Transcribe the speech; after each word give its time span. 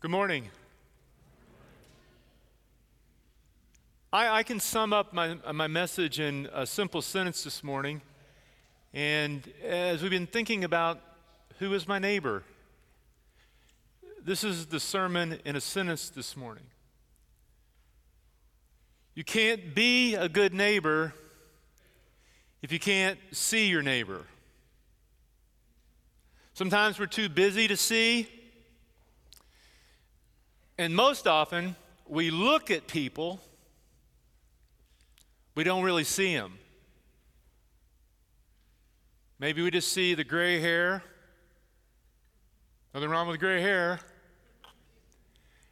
Good 0.00 0.10
morning. 0.10 0.48
I, 4.10 4.38
I, 4.38 4.42
can 4.44 4.58
sum 4.58 4.94
up 4.94 5.12
my, 5.12 5.36
my 5.52 5.66
message 5.66 6.18
in 6.18 6.48
a 6.54 6.66
simple 6.66 7.02
sentence 7.02 7.44
this 7.44 7.62
morning. 7.62 8.00
And 8.94 9.46
as 9.62 10.00
we've 10.00 10.10
been 10.10 10.26
thinking 10.26 10.64
about 10.64 11.02
who 11.58 11.74
is 11.74 11.86
my 11.86 11.98
neighbor, 11.98 12.44
this 14.24 14.42
is 14.42 14.64
the 14.68 14.80
sermon 14.80 15.38
in 15.44 15.54
a 15.54 15.60
sentence 15.60 16.08
this 16.08 16.34
morning. 16.34 16.64
You 19.14 19.22
can't 19.22 19.74
be 19.74 20.14
a 20.14 20.30
good 20.30 20.54
neighbor 20.54 21.12
if 22.62 22.72
you 22.72 22.78
can't 22.78 23.18
see 23.32 23.68
your 23.68 23.82
neighbor. 23.82 24.24
Sometimes 26.54 26.98
we're 26.98 27.04
too 27.04 27.28
busy 27.28 27.68
to 27.68 27.76
see. 27.76 28.39
And 30.80 30.96
most 30.96 31.26
often, 31.26 31.76
we 32.08 32.30
look 32.30 32.70
at 32.70 32.86
people, 32.86 33.38
we 35.54 35.62
don't 35.62 35.82
really 35.82 36.04
see 36.04 36.34
them. 36.34 36.54
Maybe 39.38 39.60
we 39.60 39.70
just 39.70 39.92
see 39.92 40.14
the 40.14 40.24
gray 40.24 40.58
hair. 40.58 41.02
Nothing 42.94 43.10
wrong 43.10 43.28
with 43.28 43.38
gray 43.40 43.60
hair. 43.60 44.00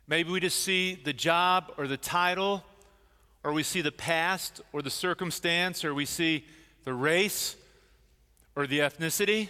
Maybe 0.06 0.30
we 0.30 0.40
just 0.40 0.60
see 0.60 0.96
the 0.96 1.14
job 1.14 1.72
or 1.78 1.86
the 1.86 1.96
title, 1.96 2.62
or 3.42 3.54
we 3.54 3.62
see 3.62 3.80
the 3.80 3.90
past 3.90 4.60
or 4.74 4.82
the 4.82 4.90
circumstance, 4.90 5.86
or 5.86 5.94
we 5.94 6.04
see 6.04 6.44
the 6.84 6.92
race 6.92 7.56
or 8.54 8.66
the 8.66 8.80
ethnicity. 8.80 9.48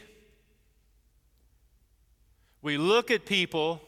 We 2.62 2.78
look 2.78 3.10
at 3.10 3.26
people 3.26 3.82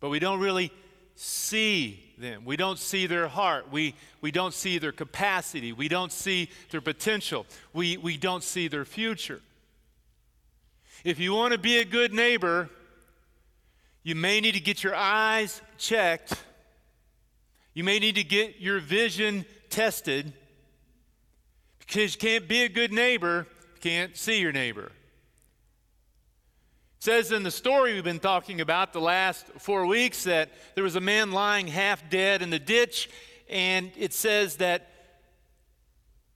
but 0.00 0.10
we 0.10 0.18
don't 0.18 0.40
really 0.40 0.70
see 1.14 2.02
them. 2.18 2.44
We 2.44 2.56
don't 2.56 2.78
see 2.78 3.06
their 3.06 3.28
heart. 3.28 3.70
We, 3.70 3.94
we 4.20 4.30
don't 4.30 4.54
see 4.54 4.78
their 4.78 4.92
capacity. 4.92 5.72
We 5.72 5.88
don't 5.88 6.12
see 6.12 6.50
their 6.70 6.80
potential. 6.80 7.46
We, 7.72 7.96
we 7.96 8.16
don't 8.16 8.42
see 8.42 8.68
their 8.68 8.84
future. 8.84 9.40
If 11.04 11.18
you 11.18 11.34
want 11.34 11.52
to 11.52 11.58
be 11.58 11.78
a 11.78 11.84
good 11.84 12.12
neighbor, 12.12 12.68
you 14.02 14.14
may 14.14 14.40
need 14.40 14.52
to 14.52 14.60
get 14.60 14.82
your 14.82 14.94
eyes 14.94 15.60
checked. 15.78 16.34
You 17.74 17.84
may 17.84 17.98
need 17.98 18.14
to 18.16 18.24
get 18.24 18.60
your 18.60 18.80
vision 18.80 19.44
tested 19.68 20.32
because 21.78 22.14
you 22.14 22.18
can't 22.18 22.48
be 22.48 22.62
a 22.62 22.68
good 22.68 22.92
neighbor, 22.92 23.46
you 23.74 23.80
can't 23.80 24.16
see 24.16 24.40
your 24.40 24.52
neighbor 24.52 24.90
says 27.06 27.30
in 27.30 27.44
the 27.44 27.52
story 27.52 27.94
we've 27.94 28.02
been 28.02 28.18
talking 28.18 28.60
about 28.60 28.92
the 28.92 29.00
last 29.00 29.46
four 29.58 29.86
weeks 29.86 30.24
that 30.24 30.50
there 30.74 30.82
was 30.82 30.96
a 30.96 31.00
man 31.00 31.30
lying 31.30 31.68
half 31.68 32.10
dead 32.10 32.42
in 32.42 32.50
the 32.50 32.58
ditch, 32.58 33.08
and 33.48 33.92
it 33.96 34.12
says 34.12 34.56
that 34.56 34.90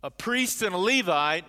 a 0.05 0.11
priest 0.13 0.63
and 0.63 0.73
a 0.73 0.79
Levite 0.79 1.45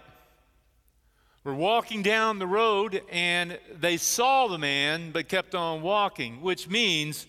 were 1.44 1.54
walking 1.54 2.02
down 2.02 2.40
the 2.40 2.48
road 2.48 3.04
and 3.12 3.60
they 3.80 3.96
saw 3.96 4.48
the 4.48 4.58
man 4.58 5.12
but 5.12 5.30
kept 5.30 5.54
on 5.54 5.84
walking, 5.84 6.42
which 6.42 6.68
means 6.68 7.28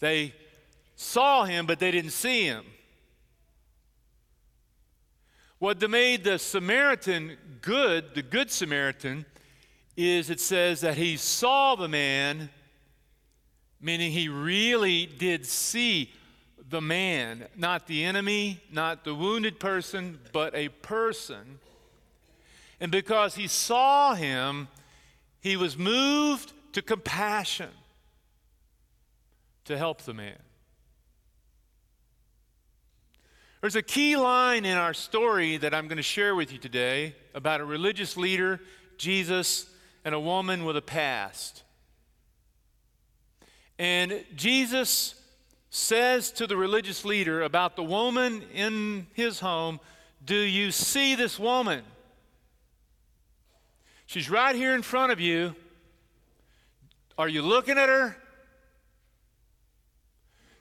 they 0.00 0.34
saw 0.96 1.44
him 1.44 1.64
but 1.64 1.78
they 1.78 1.92
didn't 1.92 2.10
see 2.10 2.42
him. 2.42 2.64
What 5.60 5.80
made 5.88 6.24
the 6.24 6.40
Samaritan 6.40 7.36
good, 7.62 8.16
the 8.16 8.22
Good 8.22 8.50
Samaritan, 8.50 9.26
is 10.08 10.30
it 10.30 10.40
says 10.40 10.80
that 10.80 10.96
he 10.96 11.16
saw 11.16 11.74
the 11.74 11.88
man, 11.88 12.50
meaning 13.80 14.12
he 14.12 14.28
really 14.28 15.06
did 15.06 15.44
see 15.46 16.12
the 16.68 16.80
man, 16.80 17.46
not 17.56 17.86
the 17.86 18.04
enemy, 18.04 18.60
not 18.70 19.04
the 19.04 19.14
wounded 19.14 19.58
person, 19.58 20.20
but 20.32 20.54
a 20.54 20.68
person. 20.68 21.58
And 22.80 22.92
because 22.92 23.34
he 23.34 23.48
saw 23.48 24.14
him, 24.14 24.68
he 25.40 25.56
was 25.56 25.76
moved 25.76 26.52
to 26.72 26.82
compassion 26.82 27.70
to 29.64 29.76
help 29.76 30.02
the 30.02 30.14
man. 30.14 30.38
There's 33.60 33.76
a 33.76 33.82
key 33.82 34.16
line 34.16 34.64
in 34.64 34.78
our 34.78 34.94
story 34.94 35.58
that 35.58 35.74
I'm 35.74 35.86
going 35.86 35.98
to 35.98 36.02
share 36.02 36.34
with 36.34 36.50
you 36.50 36.58
today 36.58 37.14
about 37.34 37.60
a 37.60 37.64
religious 37.64 38.16
leader, 38.16 38.58
Jesus, 38.96 39.69
and 40.04 40.14
a 40.14 40.20
woman 40.20 40.64
with 40.64 40.76
a 40.76 40.82
past. 40.82 41.62
And 43.78 44.24
Jesus 44.36 45.14
says 45.70 46.30
to 46.32 46.46
the 46.46 46.56
religious 46.56 47.04
leader 47.04 47.42
about 47.42 47.76
the 47.76 47.82
woman 47.82 48.42
in 48.52 49.06
his 49.14 49.40
home, 49.40 49.80
Do 50.24 50.36
you 50.36 50.70
see 50.70 51.14
this 51.14 51.38
woman? 51.38 51.82
She's 54.06 54.28
right 54.28 54.56
here 54.56 54.74
in 54.74 54.82
front 54.82 55.12
of 55.12 55.20
you. 55.20 55.54
Are 57.16 57.28
you 57.28 57.42
looking 57.42 57.78
at 57.78 57.88
her? 57.88 58.16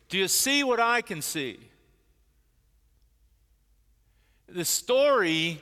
Do 0.09 0.17
you 0.17 0.27
see 0.27 0.63
what 0.63 0.79
I 0.79 1.01
can 1.01 1.21
see? 1.21 1.59
The 4.47 4.65
story 4.65 5.61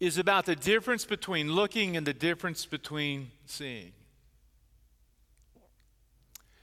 is 0.00 0.16
about 0.16 0.46
the 0.46 0.56
difference 0.56 1.04
between 1.04 1.52
looking 1.52 1.94
and 1.94 2.06
the 2.06 2.14
difference 2.14 2.64
between 2.64 3.30
seeing. 3.44 3.92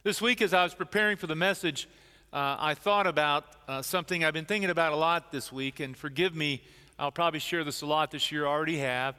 This 0.04 0.20
week, 0.20 0.42
as 0.42 0.56
I 0.56 0.64
was 0.64 0.74
preparing 0.74 1.18
for 1.18 1.28
the 1.28 1.36
message, 1.36 1.88
uh, 2.34 2.58
I 2.60 2.74
thought 2.74 3.06
about 3.06 3.46
uh, 3.68 3.84
something 3.84 4.26
I've 4.26 4.34
been 4.34 4.46
thinking 4.46 4.72
about 4.72 4.92
a 4.92 4.96
lot 4.96 5.32
this 5.32 5.52
week, 5.52 5.80
and 5.80 5.96
forgive 5.96 6.36
me, 6.36 6.64
I'll 6.98 7.12
probably 7.12 7.40
share 7.40 7.64
this 7.64 7.84
a 7.84 7.86
lot 7.86 8.10
this 8.10 8.32
year, 8.32 8.48
already 8.48 8.80
have. 8.80 9.16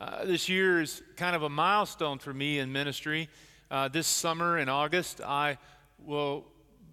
Uh, 0.00 0.24
this 0.24 0.48
year 0.48 0.80
is 0.80 1.02
kind 1.16 1.34
of 1.34 1.42
a 1.42 1.48
milestone 1.48 2.20
for 2.20 2.32
me 2.32 2.60
in 2.60 2.70
ministry. 2.70 3.28
Uh, 3.68 3.88
this 3.88 4.06
summer 4.06 4.58
in 4.58 4.68
August, 4.68 5.20
I 5.20 5.58
will 6.04 6.44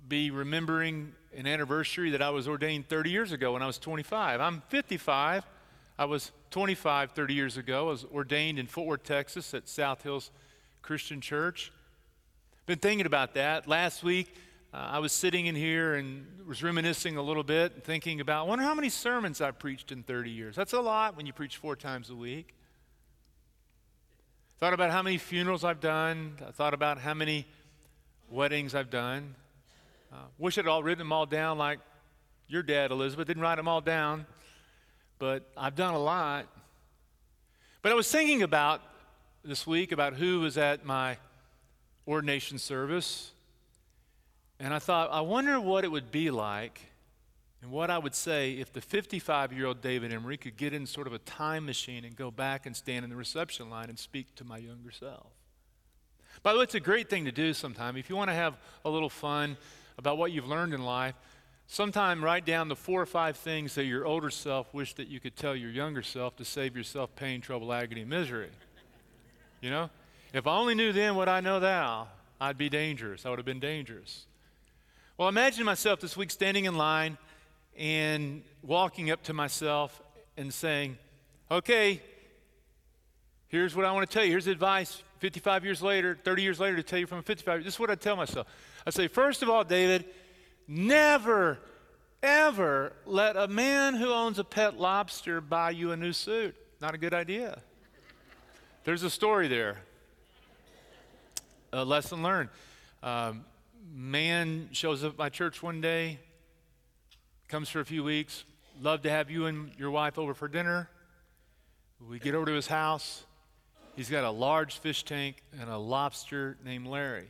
be 0.08 0.32
remembering 0.32 1.14
an 1.36 1.46
anniversary 1.46 2.10
that 2.12 2.22
I 2.24 2.32
was 2.32 2.48
ordained 2.48 2.90
30 2.90 3.12
years 3.12 3.32
ago 3.32 3.54
when 3.54 3.62
I 3.62 3.68
was 3.68 3.78
25. 3.78 4.42
I'm 4.42 4.64
55. 4.70 5.44
I 6.04 6.06
was 6.06 6.34
25, 6.52 7.12
30 7.12 7.34
years 7.34 7.56
ago. 7.56 7.88
I 7.88 7.92
was 7.92 8.04
ordained 8.04 8.60
in 8.60 8.68
Fort 8.68 8.88
Worth, 8.88 9.04
Texas 9.04 9.54
at 9.54 9.70
South 9.70 10.04
Hills 10.04 10.32
Christian 10.82 11.22
Church. 11.22 11.72
Been 12.66 12.80
thinking 12.80 13.06
about 13.06 13.36
that. 13.36 13.70
Last 13.70 14.04
week, 14.04 14.36
uh, 14.74 14.80
I 14.80 15.00
was 15.00 15.14
sitting 15.14 15.46
in 15.46 15.56
here 15.56 15.94
and 15.94 16.28
was 16.46 16.62
reminiscing 16.62 17.16
a 17.16 17.22
little 17.22 17.42
bit 17.42 17.76
and 17.76 17.84
thinking 17.86 18.20
about, 18.20 18.46
I 18.46 18.50
wonder 18.50 18.66
how 18.66 18.76
many 18.76 18.90
sermons 18.90 19.40
I've 19.40 19.58
preached 19.58 19.94
in 19.94 20.04
30 20.04 20.30
years. 20.30 20.58
That's 20.58 20.74
a 20.74 20.82
lot 20.82 21.16
when 21.16 21.26
you 21.26 21.32
preach 21.32 21.56
four 21.56 21.78
times 21.78 22.10
a 22.10 22.16
week. 22.16 22.54
Thought 24.60 24.74
about 24.74 24.92
how 24.92 25.04
many 25.04 25.18
funerals 25.18 25.64
I've 25.64 25.80
done. 25.80 26.36
I 26.46 26.52
thought 26.52 26.74
about 26.74 26.98
how 26.98 27.14
many 27.14 27.48
weddings 28.30 28.76
I've 28.76 28.90
done. 28.90 29.36
Uh, 30.12 30.18
wish 30.38 30.58
I'd 30.58 30.68
all 30.68 30.84
written 30.84 31.00
them 31.00 31.14
all 31.14 31.26
down 31.26 31.58
like 31.58 31.80
your 32.50 32.62
dad, 32.62 32.92
Elizabeth, 32.92 33.26
didn't 33.26 33.42
write 33.42 33.56
them 33.56 33.70
all 33.70 33.80
down 33.80 34.26
but 35.24 35.50
I've 35.56 35.76
done 35.76 35.94
a 35.94 36.00
lot. 36.00 36.48
But 37.82 37.94
I 37.94 37.96
was 37.96 38.12
thinking 38.12 38.44
about 38.44 38.82
this 39.46 39.66
week 39.66 39.94
about 39.94 40.16
who 40.16 40.42
was 40.42 40.58
at 40.58 40.86
my 40.86 41.16
ordination 42.06 42.58
service, 42.58 43.32
and 44.60 44.74
I 44.74 44.80
thought, 44.80 45.10
I 45.14 45.22
wonder 45.22 45.62
what 45.62 45.86
it 45.86 45.92
would 45.94 46.12
be 46.12 46.30
like 46.30 46.82
and 47.62 47.72
what 47.72 47.90
I 47.90 48.00
would 48.00 48.16
say 48.16 48.56
if 48.56 48.74
the 48.74 48.82
55 48.82 49.54
year 49.54 49.68
old 49.68 49.80
David 49.80 50.12
Emery 50.12 50.36
could 50.36 50.58
get 50.58 50.74
in 50.74 50.86
sort 50.86 51.08
of 51.08 51.14
a 51.14 51.20
time 51.20 51.66
machine 51.66 52.04
and 52.04 52.18
go 52.18 52.30
back 52.30 52.66
and 52.66 52.76
stand 52.76 53.06
in 53.06 53.10
the 53.10 53.16
reception 53.16 53.70
line 53.70 53.88
and 53.88 53.98
speak 53.98 54.36
to 54.36 54.44
my 54.44 54.58
younger 54.58 54.92
self. 54.92 55.28
By 56.42 56.52
the 56.52 56.60
way, 56.60 56.64
it's 56.64 56.76
a 56.76 56.82
great 56.82 57.10
thing 57.10 57.24
to 57.24 57.32
do 57.32 57.54
sometime. 57.54 57.96
If 57.96 58.10
you 58.10 58.18
want 58.18 58.30
to 58.30 58.36
have 58.36 58.58
a 58.84 58.90
little 58.90 59.10
fun 59.10 59.56
about 59.98 60.18
what 60.18 60.34
you've 60.34 60.50
learned 60.50 60.74
in 60.74 60.84
life, 60.84 61.16
Sometime 61.68 62.24
write 62.24 62.46
down 62.46 62.68
the 62.68 62.76
four 62.76 63.02
or 63.02 63.06
five 63.06 63.38
things 63.38 63.76
that 63.76 63.86
your 63.86 64.06
older 64.06 64.30
self 64.30 64.74
wished 64.74 64.98
that 64.98 65.08
you 65.08 65.20
could 65.20 65.36
tell 65.36 65.56
your 65.56 65.72
younger 65.72 66.04
self 66.04 66.36
to 66.38 66.46
save 66.46 66.76
yourself 66.76 67.16
pain, 67.16 67.42
trouble, 67.42 67.74
agony, 67.74 68.06
misery. 68.06 68.50
You 69.62 69.70
know? 69.70 69.90
If 70.34 70.48
I 70.48 70.56
only 70.56 70.76
knew 70.76 70.92
then 70.92 71.16
what 71.16 71.30
I 71.30 71.40
know 71.40 71.60
now, 71.60 72.10
I'd 72.42 72.58
be 72.58 72.70
dangerous. 72.70 73.26
I 73.26 73.30
would 73.30 73.40
have 73.40 73.46
been 73.46 73.60
dangerous. 73.60 74.26
Well, 75.18 75.30
imagine 75.30 75.64
myself 75.64 76.00
this 76.00 76.18
week 76.18 76.32
standing 76.32 76.66
in 76.66 76.76
line 76.76 77.18
and 77.78 78.44
walking 78.62 79.12
up 79.12 79.24
to 79.24 79.34
myself 79.34 80.02
and 80.38 80.54
saying, 80.54 80.98
okay, 81.52 82.02
here's 83.48 83.76
what 83.76 83.86
I 83.86 83.92
want 83.92 84.10
to 84.10 84.14
tell 84.14 84.26
you. 84.26 84.32
Here's 84.32 84.48
advice 84.48 85.04
55 85.20 85.64
years 85.64 85.82
later, 85.82 86.18
30 86.24 86.42
years 86.42 86.60
later 86.60 86.76
to 86.78 86.84
tell 86.84 87.00
you 87.00 87.08
from 87.08 87.24
55. 87.24 87.64
This 87.64 87.76
is 87.76 87.80
what 87.80 87.90
I 87.90 87.96
tell 87.96 88.16
myself. 88.16 88.48
I 88.86 88.90
say, 88.90 89.08
first 89.08 89.44
of 89.44 89.50
all, 89.50 89.64
David, 89.64 90.06
Never, 90.68 91.60
ever 92.22 92.94
let 93.06 93.36
a 93.36 93.48
man 93.48 93.96
who 93.96 94.12
owns 94.12 94.40
a 94.40 94.44
pet 94.44 94.80
lobster 94.80 95.42
buy 95.42 95.72
you 95.72 95.92
a 95.92 95.98
new 95.98 96.14
suit. 96.14 96.56
Not 96.82 96.96
a 96.96 96.98
good 96.98 97.14
idea. 97.14 97.62
There's 98.84 99.04
a 99.04 99.10
story 99.10 99.48
there. 99.48 99.82
A 101.72 101.84
lesson 101.84 102.22
learned. 102.24 102.50
Um, 103.02 103.46
man 103.94 104.70
shows 104.72 105.04
up 105.04 105.14
at 105.14 105.18
my 105.18 105.30
church 105.30 105.64
one 105.64 105.82
day, 105.82 106.20
comes 107.48 107.70
for 107.70 107.80
a 107.80 107.86
few 107.86 108.04
weeks. 108.04 108.44
Love 108.82 109.02
to 109.04 109.10
have 109.10 109.30
you 109.30 109.46
and 109.46 109.72
your 109.78 109.92
wife 109.92 110.18
over 110.18 110.34
for 110.34 110.48
dinner. 110.48 110.90
We 112.10 112.20
get 112.20 112.36
over 112.36 112.46
to 112.48 112.54
his 112.54 112.68
house. 112.68 113.24
He's 113.96 114.10
got 114.10 114.24
a 114.24 114.32
large 114.32 114.80
fish 114.80 115.04
tank 115.04 115.44
and 115.60 115.70
a 115.70 115.78
lobster 115.78 116.58
named 116.66 116.88
Larry. 116.88 117.28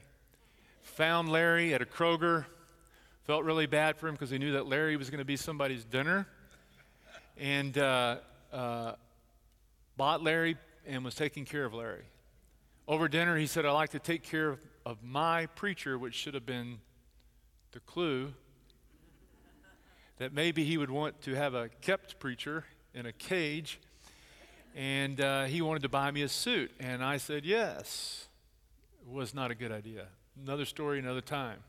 Found 0.83 1.30
Larry 1.30 1.74
at 1.74 1.81
a 1.81 1.85
Kroger. 1.85 2.45
Felt 3.25 3.43
really 3.43 3.65
bad 3.65 3.97
for 3.97 4.07
him 4.07 4.15
because 4.15 4.29
he 4.29 4.37
knew 4.37 4.53
that 4.53 4.67
Larry 4.67 4.97
was 4.97 5.09
going 5.09 5.19
to 5.19 5.25
be 5.25 5.37
somebody's 5.37 5.85
dinner. 5.85 6.27
And 7.37 7.77
uh, 7.77 8.17
uh, 8.51 8.93
bought 9.97 10.21
Larry 10.21 10.57
and 10.85 11.05
was 11.05 11.15
taking 11.15 11.45
care 11.45 11.65
of 11.65 11.73
Larry. 11.73 12.03
Over 12.87 13.07
dinner, 13.07 13.37
he 13.37 13.47
said, 13.47 13.65
I 13.65 13.71
like 13.71 13.91
to 13.91 13.99
take 13.99 14.23
care 14.23 14.49
of, 14.49 14.59
of 14.85 15.03
my 15.03 15.45
preacher, 15.47 15.97
which 15.97 16.15
should 16.15 16.33
have 16.33 16.45
been 16.45 16.79
the 17.71 17.79
clue 17.79 18.33
that 20.17 20.33
maybe 20.33 20.63
he 20.63 20.77
would 20.77 20.91
want 20.91 21.21
to 21.21 21.33
have 21.33 21.53
a 21.53 21.69
kept 21.81 22.19
preacher 22.19 22.65
in 22.93 23.05
a 23.05 23.13
cage 23.13 23.79
and 24.75 25.21
uh, 25.21 25.45
he 25.45 25.61
wanted 25.61 25.83
to 25.83 25.89
buy 25.89 26.09
me 26.11 26.23
a 26.23 26.29
suit. 26.29 26.71
And 26.79 27.03
I 27.03 27.17
said, 27.17 27.45
yes. 27.45 28.27
It 29.01 29.11
was 29.11 29.33
not 29.33 29.51
a 29.51 29.55
good 29.55 29.71
idea. 29.71 30.07
Another 30.41 30.65
story, 30.65 30.99
another 30.99 31.21
time. 31.21 31.59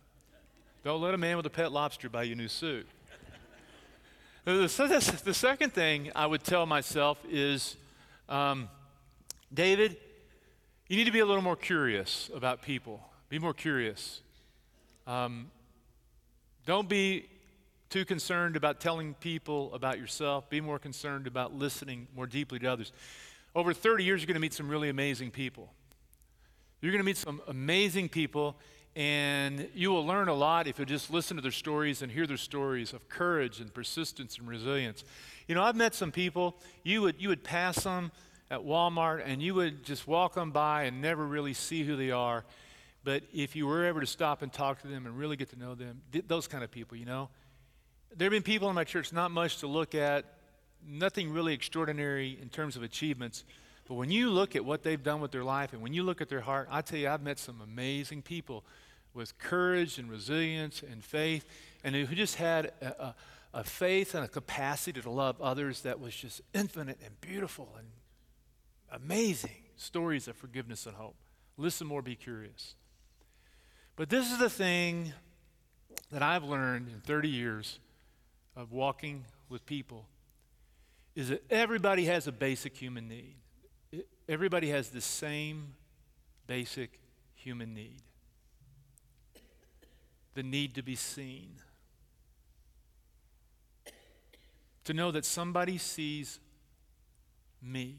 Don't 0.85 1.01
let 1.01 1.15
a 1.15 1.19
man 1.19 1.39
with 1.39 1.47
a 1.47 1.51
pet 1.51 1.73
lobster 1.73 2.11
buy 2.11 2.25
you 2.25 2.33
a 2.33 2.37
new 2.37 2.47
suit. 2.47 2.87
the, 4.45 4.69
second 4.69 5.73
thing 5.73 6.13
I 6.15 6.27
would 6.27 6.45
tell 6.45 6.67
myself 6.67 7.17
is 7.27 7.77
um, 8.29 8.69
David, 9.53 9.97
you 10.91 10.99
need 10.99 11.05
to 11.05 11.11
be 11.11 11.21
a 11.21 11.25
little 11.25 11.41
more 11.41 11.57
curious 11.57 12.31
about 12.35 12.61
people. 12.61 13.01
Be 13.31 13.39
more 13.39 13.55
curious. 13.55 14.21
Um, 15.07 15.51
don't 16.67 16.87
be 16.87 17.31
too 17.89 18.05
concerned 18.05 18.55
about 18.55 18.79
telling 18.79 19.15
people 19.15 19.73
about 19.73 19.99
yourself. 19.99 20.51
Be 20.51 20.61
more 20.61 20.79
concerned 20.79 21.27
about 21.27 21.55
listening 21.55 22.09
more 22.15 22.27
deeply 22.27 22.59
to 22.59 22.67
others. 22.67 22.93
Over 23.55 23.73
30 23.73 24.05
years, 24.05 24.21
you're 24.21 24.27
going 24.27 24.35
to 24.35 24.39
meet 24.39 24.53
some 24.53 24.69
really 24.69 24.91
amazing 24.91 25.31
people. 25.31 25.73
You're 26.83 26.93
going 26.93 27.01
to 27.01 27.07
meet 27.07 27.17
some 27.17 27.41
amazing 27.49 28.11
people, 28.11 28.57
and 28.97 29.69
you 29.75 29.91
will 29.91 30.07
learn 30.07 30.29
a 30.29 30.35
lot 30.35 30.69
if 30.69 30.79
you 30.79 30.85
just 30.85 31.11
listen 31.11 31.37
to 31.37 31.43
their 31.43 31.51
stories 31.51 32.03
and 32.03 32.13
hear 32.13 32.27
their 32.27 32.37
stories 32.37 32.93
of 32.93 33.09
courage 33.09 33.61
and 33.61 33.75
persistence 33.75 34.39
and 34.39 34.47
resilience. 34.47 35.03
You 35.49 35.55
know, 35.55 35.63
I've 35.63 35.77
met 35.77 35.95
some 35.95 36.13
people, 36.13 36.57
you 36.85 37.03
would, 37.03 37.21
you 37.21 37.29
would 37.29 37.43
pass 37.43 37.83
them 37.83 38.13
at 38.51 38.61
Walmart 38.61 39.23
and 39.27 39.43
you 39.43 39.55
would 39.55 39.85
just 39.85 40.07
walk 40.07 40.35
them 40.35 40.53
by 40.53 40.85
and 40.85 41.03
never 41.03 41.27
really 41.27 41.55
see 41.55 41.83
who 41.83 41.97
they 41.97 42.13
are. 42.13 42.45
But 43.03 43.25
if 43.35 43.57
you 43.57 43.67
were 43.67 43.85
ever 43.85 44.01
to 44.01 44.07
stop 44.07 44.43
and 44.43 44.53
talk 44.53 44.81
to 44.83 44.89
them 44.89 45.07
and 45.07 45.19
really 45.19 45.37
get 45.37 45.51
to 45.51 45.59
know 45.59 45.75
them, 45.75 46.01
those 46.27 46.47
kind 46.47 46.63
of 46.63 46.71
people, 46.71 46.97
you 46.97 47.05
know, 47.05 47.29
there 48.17 48.27
have 48.27 48.33
been 48.33 48.43
people 48.43 48.69
in 48.69 48.77
my 48.77 48.85
church, 48.85 49.13
not 49.13 49.33
much 49.33 49.59
to 49.59 49.67
look 49.67 49.95
at, 49.95 50.25
nothing 50.87 51.33
really 51.33 51.53
extraordinary 51.53 52.39
in 52.41 52.49
terms 52.49 52.77
of 52.77 52.83
achievements. 52.83 53.45
But 53.89 53.95
when 53.95 54.11
you 54.11 54.31
look 54.31 54.55
at 54.55 54.65
what 54.65 54.83
they've 54.83 55.03
done 55.03 55.21
with 55.21 55.33
their 55.33 55.45
life 55.45 55.73
and 55.73 55.83
when 55.83 55.93
you 55.93 56.05
look 56.05 56.21
at 56.21 56.29
their 56.29 56.41
heart, 56.41 56.69
I 56.71 56.81
tell 56.81 56.99
you, 56.99 57.09
I've 57.09 57.23
met 57.23 57.39
some 57.39 57.61
amazing 57.61 58.23
people 58.23 58.65
with 59.15 59.39
courage 59.39 59.99
and 59.99 60.11
resilience 60.11 60.83
and 60.83 61.05
faith, 61.05 61.47
and 61.83 61.95
who 61.95 62.15
just 62.15 62.37
had 62.37 62.73
a, 62.83 62.87
a, 62.87 63.15
a 63.55 63.65
faith 63.65 64.15
and 64.15 64.25
a 64.25 64.29
capacity 64.29 65.01
to 65.01 65.11
love 65.11 65.41
others 65.41 65.83
that 65.83 66.01
was 66.01 66.15
just 66.15 66.43
infinite 66.53 66.99
and 67.05 67.21
beautiful 67.21 67.69
and 67.79 67.87
amazing 68.91 69.63
stories 69.77 70.29
of 70.29 70.37
forgiveness 70.37 70.87
and 70.87 70.97
hope. 70.97 71.15
Listen 71.57 71.87
more, 71.87 72.03
be 72.03 72.17
curious. 72.17 72.75
But 73.97 74.11
this 74.11 74.31
is 74.31 74.39
the 74.39 74.51
thing 74.51 75.13
that 76.11 76.23
I've 76.23 76.45
learned 76.45 76.89
in 76.89 77.01
30 77.01 77.29
years 77.29 77.79
of 78.57 78.73
walking 78.73 79.25
with 79.49 79.65
people 79.67 80.07
is 81.15 81.29
that 81.29 81.45
everybody 81.49 82.07
has 82.07 82.27
a 82.27 82.33
basic 82.33 82.77
human 82.77 83.09
need. 83.09 83.37
Everybody 84.29 84.71
has 84.71 84.89
the 84.89 85.01
same 85.01 85.75
basic 86.49 86.99
human 87.35 87.73
need 87.73 88.03
the 90.35 90.43
need 90.43 90.75
to 90.75 90.83
be 90.83 90.95
seen. 90.95 91.49
To 94.85 94.95
know 94.95 95.11
that 95.11 95.25
somebody 95.25 95.79
sees 95.79 96.39
me. 97.63 97.97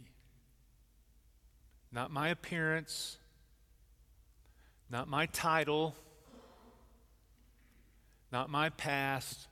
Not 1.91 2.11
my 2.11 2.29
appearance, 2.29 3.17
not 4.89 5.07
my 5.07 5.25
title, 5.27 5.95
not 8.31 8.49
my 8.49 8.69
past, 8.69 9.47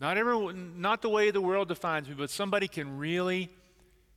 not, 0.00 0.16
everyone, 0.16 0.80
not 0.80 1.02
the 1.02 1.10
way 1.10 1.30
the 1.30 1.42
world 1.42 1.68
defines 1.68 2.08
me, 2.08 2.14
but 2.14 2.30
somebody 2.30 2.68
can 2.68 2.96
really 2.96 3.50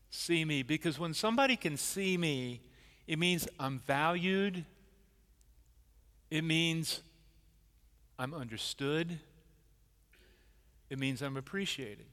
see 0.09 0.45
me. 0.45 0.63
Because 0.63 0.97
when 0.97 1.13
somebody 1.13 1.57
can 1.57 1.75
see 1.75 2.17
me, 2.17 2.61
it 3.05 3.19
means 3.19 3.49
I'm 3.59 3.79
valued, 3.79 4.63
it 6.33 6.43
means 6.43 7.01
I'm 8.17 8.33
understood, 8.33 9.19
it 10.89 10.97
means 10.97 11.21
I'm 11.21 11.37
appreciated. 11.37 12.07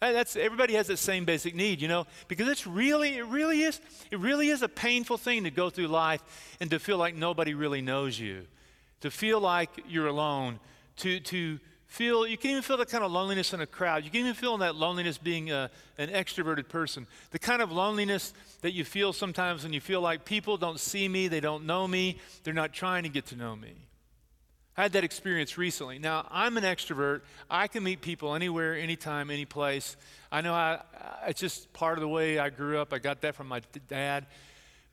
That's 0.00 0.36
everybody 0.36 0.74
has 0.74 0.86
that 0.86 0.98
same 0.98 1.24
basic 1.24 1.52
need, 1.52 1.82
you 1.82 1.88
know, 1.88 2.06
because 2.28 2.46
it's 2.46 2.68
really, 2.68 3.16
it 3.16 3.26
really 3.26 3.62
is, 3.62 3.80
it 4.12 4.20
really 4.20 4.50
is 4.50 4.62
a 4.62 4.68
painful 4.68 5.18
thing 5.18 5.42
to 5.42 5.50
go 5.50 5.70
through 5.70 5.88
life 5.88 6.22
and 6.60 6.70
to 6.70 6.78
feel 6.78 6.98
like 6.98 7.16
nobody 7.16 7.52
really 7.52 7.82
knows 7.82 8.16
you, 8.16 8.46
to 9.00 9.10
feel 9.10 9.40
like 9.40 9.70
you're 9.88 10.06
alone, 10.06 10.60
to 10.98 11.18
to 11.18 11.58
feel, 11.86 12.26
you 12.26 12.36
can 12.36 12.50
even 12.50 12.62
feel 12.62 12.76
that 12.78 12.88
kind 12.88 13.04
of 13.04 13.12
loneliness 13.12 13.52
in 13.52 13.60
a 13.60 13.66
crowd. 13.66 14.04
You 14.04 14.10
can 14.10 14.20
even 14.20 14.34
feel 14.34 14.58
that 14.58 14.76
loneliness 14.76 15.18
being 15.18 15.50
a, 15.50 15.70
an 15.98 16.08
extroverted 16.10 16.68
person. 16.68 17.06
The 17.30 17.38
kind 17.38 17.62
of 17.62 17.72
loneliness 17.72 18.32
that 18.62 18.72
you 18.72 18.84
feel 18.84 19.12
sometimes 19.12 19.62
when 19.62 19.72
you 19.72 19.80
feel 19.80 20.00
like 20.00 20.24
people 20.24 20.56
don't 20.56 20.80
see 20.80 21.08
me, 21.08 21.28
they 21.28 21.40
don't 21.40 21.64
know 21.64 21.86
me, 21.86 22.18
they're 22.44 22.54
not 22.54 22.72
trying 22.72 23.04
to 23.04 23.08
get 23.08 23.26
to 23.26 23.36
know 23.36 23.54
me. 23.54 23.74
I 24.76 24.82
had 24.82 24.92
that 24.92 25.04
experience 25.04 25.56
recently. 25.56 25.98
Now, 25.98 26.26
I'm 26.30 26.58
an 26.58 26.64
extrovert. 26.64 27.22
I 27.48 27.66
can 27.66 27.82
meet 27.82 28.02
people 28.02 28.34
anywhere, 28.34 28.76
anytime, 28.76 29.30
any 29.30 29.46
place. 29.46 29.96
I 30.30 30.42
know 30.42 30.52
I, 30.52 30.80
it's 31.26 31.40
just 31.40 31.72
part 31.72 31.96
of 31.96 32.02
the 32.02 32.08
way 32.08 32.38
I 32.38 32.50
grew 32.50 32.78
up. 32.78 32.92
I 32.92 32.98
got 32.98 33.22
that 33.22 33.34
from 33.34 33.48
my 33.48 33.62
dad. 33.88 34.26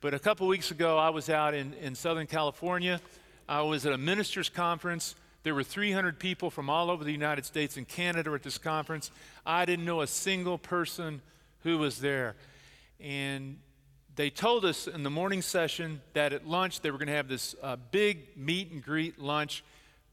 But 0.00 0.14
a 0.14 0.18
couple 0.18 0.46
weeks 0.46 0.70
ago, 0.70 0.96
I 0.96 1.10
was 1.10 1.28
out 1.28 1.52
in, 1.52 1.74
in 1.74 1.94
Southern 1.94 2.26
California. 2.26 2.98
I 3.46 3.60
was 3.60 3.84
at 3.84 3.92
a 3.92 3.98
minister's 3.98 4.48
conference 4.48 5.16
there 5.44 5.54
were 5.54 5.62
300 5.62 6.18
people 6.18 6.50
from 6.50 6.70
all 6.70 6.90
over 6.90 7.04
the 7.04 7.12
United 7.12 7.44
States 7.44 7.76
and 7.76 7.86
Canada 7.86 8.32
at 8.32 8.42
this 8.42 8.56
conference. 8.56 9.10
I 9.44 9.66
didn't 9.66 9.84
know 9.84 10.00
a 10.00 10.06
single 10.06 10.56
person 10.56 11.20
who 11.62 11.78
was 11.78 12.00
there. 12.00 12.34
And 12.98 13.58
they 14.16 14.30
told 14.30 14.64
us 14.64 14.86
in 14.86 15.02
the 15.02 15.10
morning 15.10 15.42
session 15.42 16.00
that 16.14 16.32
at 16.32 16.46
lunch 16.46 16.80
they 16.80 16.90
were 16.90 16.96
going 16.96 17.08
to 17.08 17.14
have 17.14 17.28
this 17.28 17.54
uh, 17.62 17.76
big 17.90 18.36
meet 18.38 18.72
and 18.72 18.82
greet 18.82 19.18
lunch. 19.18 19.62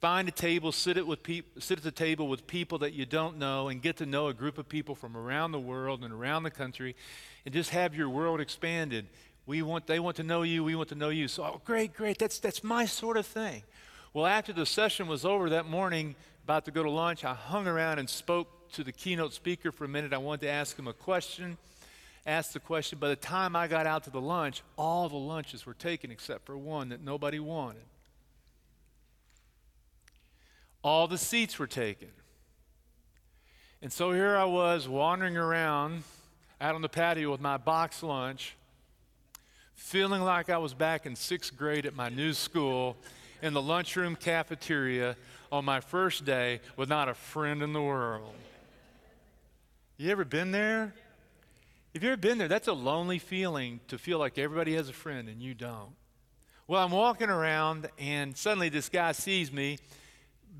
Find 0.01 0.27
a 0.27 0.31
table, 0.31 0.73
sit, 0.73 0.97
it 0.97 1.07
with 1.07 1.23
peop- 1.23 1.61
sit 1.63 1.77
at 1.77 1.83
the 1.83 1.91
table 1.91 2.27
with 2.27 2.45
people 2.45 2.79
that 2.79 2.91
you 2.91 3.05
don't 3.05 3.37
know, 3.37 3.69
and 3.69 3.81
get 3.81 3.97
to 3.97 4.05
know 4.05 4.27
a 4.27 4.33
group 4.33 4.57
of 4.57 4.67
people 4.67 4.95
from 4.95 5.15
around 5.15 5.51
the 5.53 5.59
world 5.59 6.03
and 6.03 6.11
around 6.11 6.43
the 6.43 6.51
country, 6.51 6.95
and 7.45 7.53
just 7.53 7.69
have 7.69 7.95
your 7.95 8.09
world 8.09 8.41
expanded. 8.41 9.05
We 9.45 9.61
want, 9.61 9.87
they 9.87 9.99
want 9.99 10.17
to 10.17 10.23
know 10.23 10.41
you, 10.41 10.63
we 10.63 10.75
want 10.75 10.89
to 10.89 10.95
know 10.95 11.09
you. 11.09 11.27
So, 11.27 11.43
oh, 11.43 11.61
great, 11.63 11.93
great, 11.93 12.17
that's, 12.17 12.39
that's 12.39 12.63
my 12.63 12.85
sort 12.85 13.15
of 13.15 13.27
thing. 13.27 13.61
Well, 14.13 14.25
after 14.25 14.51
the 14.51 14.65
session 14.65 15.07
was 15.07 15.23
over 15.23 15.51
that 15.51 15.67
morning, 15.67 16.15
about 16.43 16.65
to 16.65 16.71
go 16.71 16.83
to 16.83 16.89
lunch, 16.89 17.23
I 17.23 17.33
hung 17.33 17.65
around 17.65 17.97
and 17.97 18.09
spoke 18.09 18.69
to 18.73 18.83
the 18.83 18.91
keynote 18.91 19.33
speaker 19.33 19.71
for 19.71 19.85
a 19.85 19.87
minute. 19.87 20.11
I 20.11 20.17
wanted 20.17 20.41
to 20.41 20.49
ask 20.49 20.77
him 20.77 20.85
a 20.85 20.93
question. 20.93 21.57
Asked 22.25 22.51
the 22.51 22.59
question. 22.59 22.99
By 22.99 23.07
the 23.07 23.15
time 23.15 23.55
I 23.55 23.69
got 23.69 23.87
out 23.87 24.03
to 24.03 24.09
the 24.09 24.19
lunch, 24.19 24.63
all 24.77 25.07
the 25.07 25.15
lunches 25.15 25.65
were 25.65 25.73
taken 25.73 26.11
except 26.11 26.45
for 26.45 26.57
one 26.57 26.89
that 26.89 27.01
nobody 27.01 27.39
wanted. 27.39 27.83
All 30.83 31.07
the 31.07 31.17
seats 31.17 31.57
were 31.57 31.65
taken. 31.65 32.09
And 33.81 33.93
so 33.93 34.11
here 34.11 34.35
I 34.35 34.43
was 34.43 34.89
wandering 34.89 35.37
around 35.37 36.03
out 36.59 36.75
on 36.75 36.81
the 36.81 36.89
patio 36.89 37.31
with 37.31 37.39
my 37.39 37.55
box 37.55 38.03
lunch, 38.03 38.57
feeling 39.73 40.21
like 40.21 40.49
I 40.49 40.57
was 40.57 40.73
back 40.73 41.05
in 41.05 41.15
sixth 41.15 41.55
grade 41.55 41.85
at 41.85 41.95
my 41.95 42.09
new 42.09 42.33
school 42.33 42.97
in 43.41 43.53
the 43.53 43.61
lunchroom 43.61 44.15
cafeteria 44.15 45.15
on 45.51 45.65
my 45.65 45.79
first 45.79 46.25
day 46.25 46.61
with 46.77 46.89
not 46.89 47.09
a 47.09 47.13
friend 47.13 47.61
in 47.61 47.73
the 47.73 47.81
world. 47.81 48.33
You 49.97 50.09
ever 50.11 50.25
been 50.25 50.51
there? 50.51 50.93
If 51.93 52.03
you 52.03 52.09
ever 52.09 52.17
been 52.17 52.37
there, 52.37 52.47
that's 52.47 52.67
a 52.67 52.73
lonely 52.73 53.19
feeling 53.19 53.81
to 53.89 53.97
feel 53.97 54.17
like 54.17 54.37
everybody 54.37 54.75
has 54.75 54.87
a 54.89 54.93
friend 54.93 55.27
and 55.27 55.41
you 55.41 55.53
don't. 55.53 55.93
Well, 56.67 56.83
I'm 56.83 56.91
walking 56.91 57.29
around 57.29 57.89
and 57.99 58.37
suddenly 58.37 58.69
this 58.69 58.87
guy 58.87 59.11
sees 59.11 59.51
me, 59.51 59.77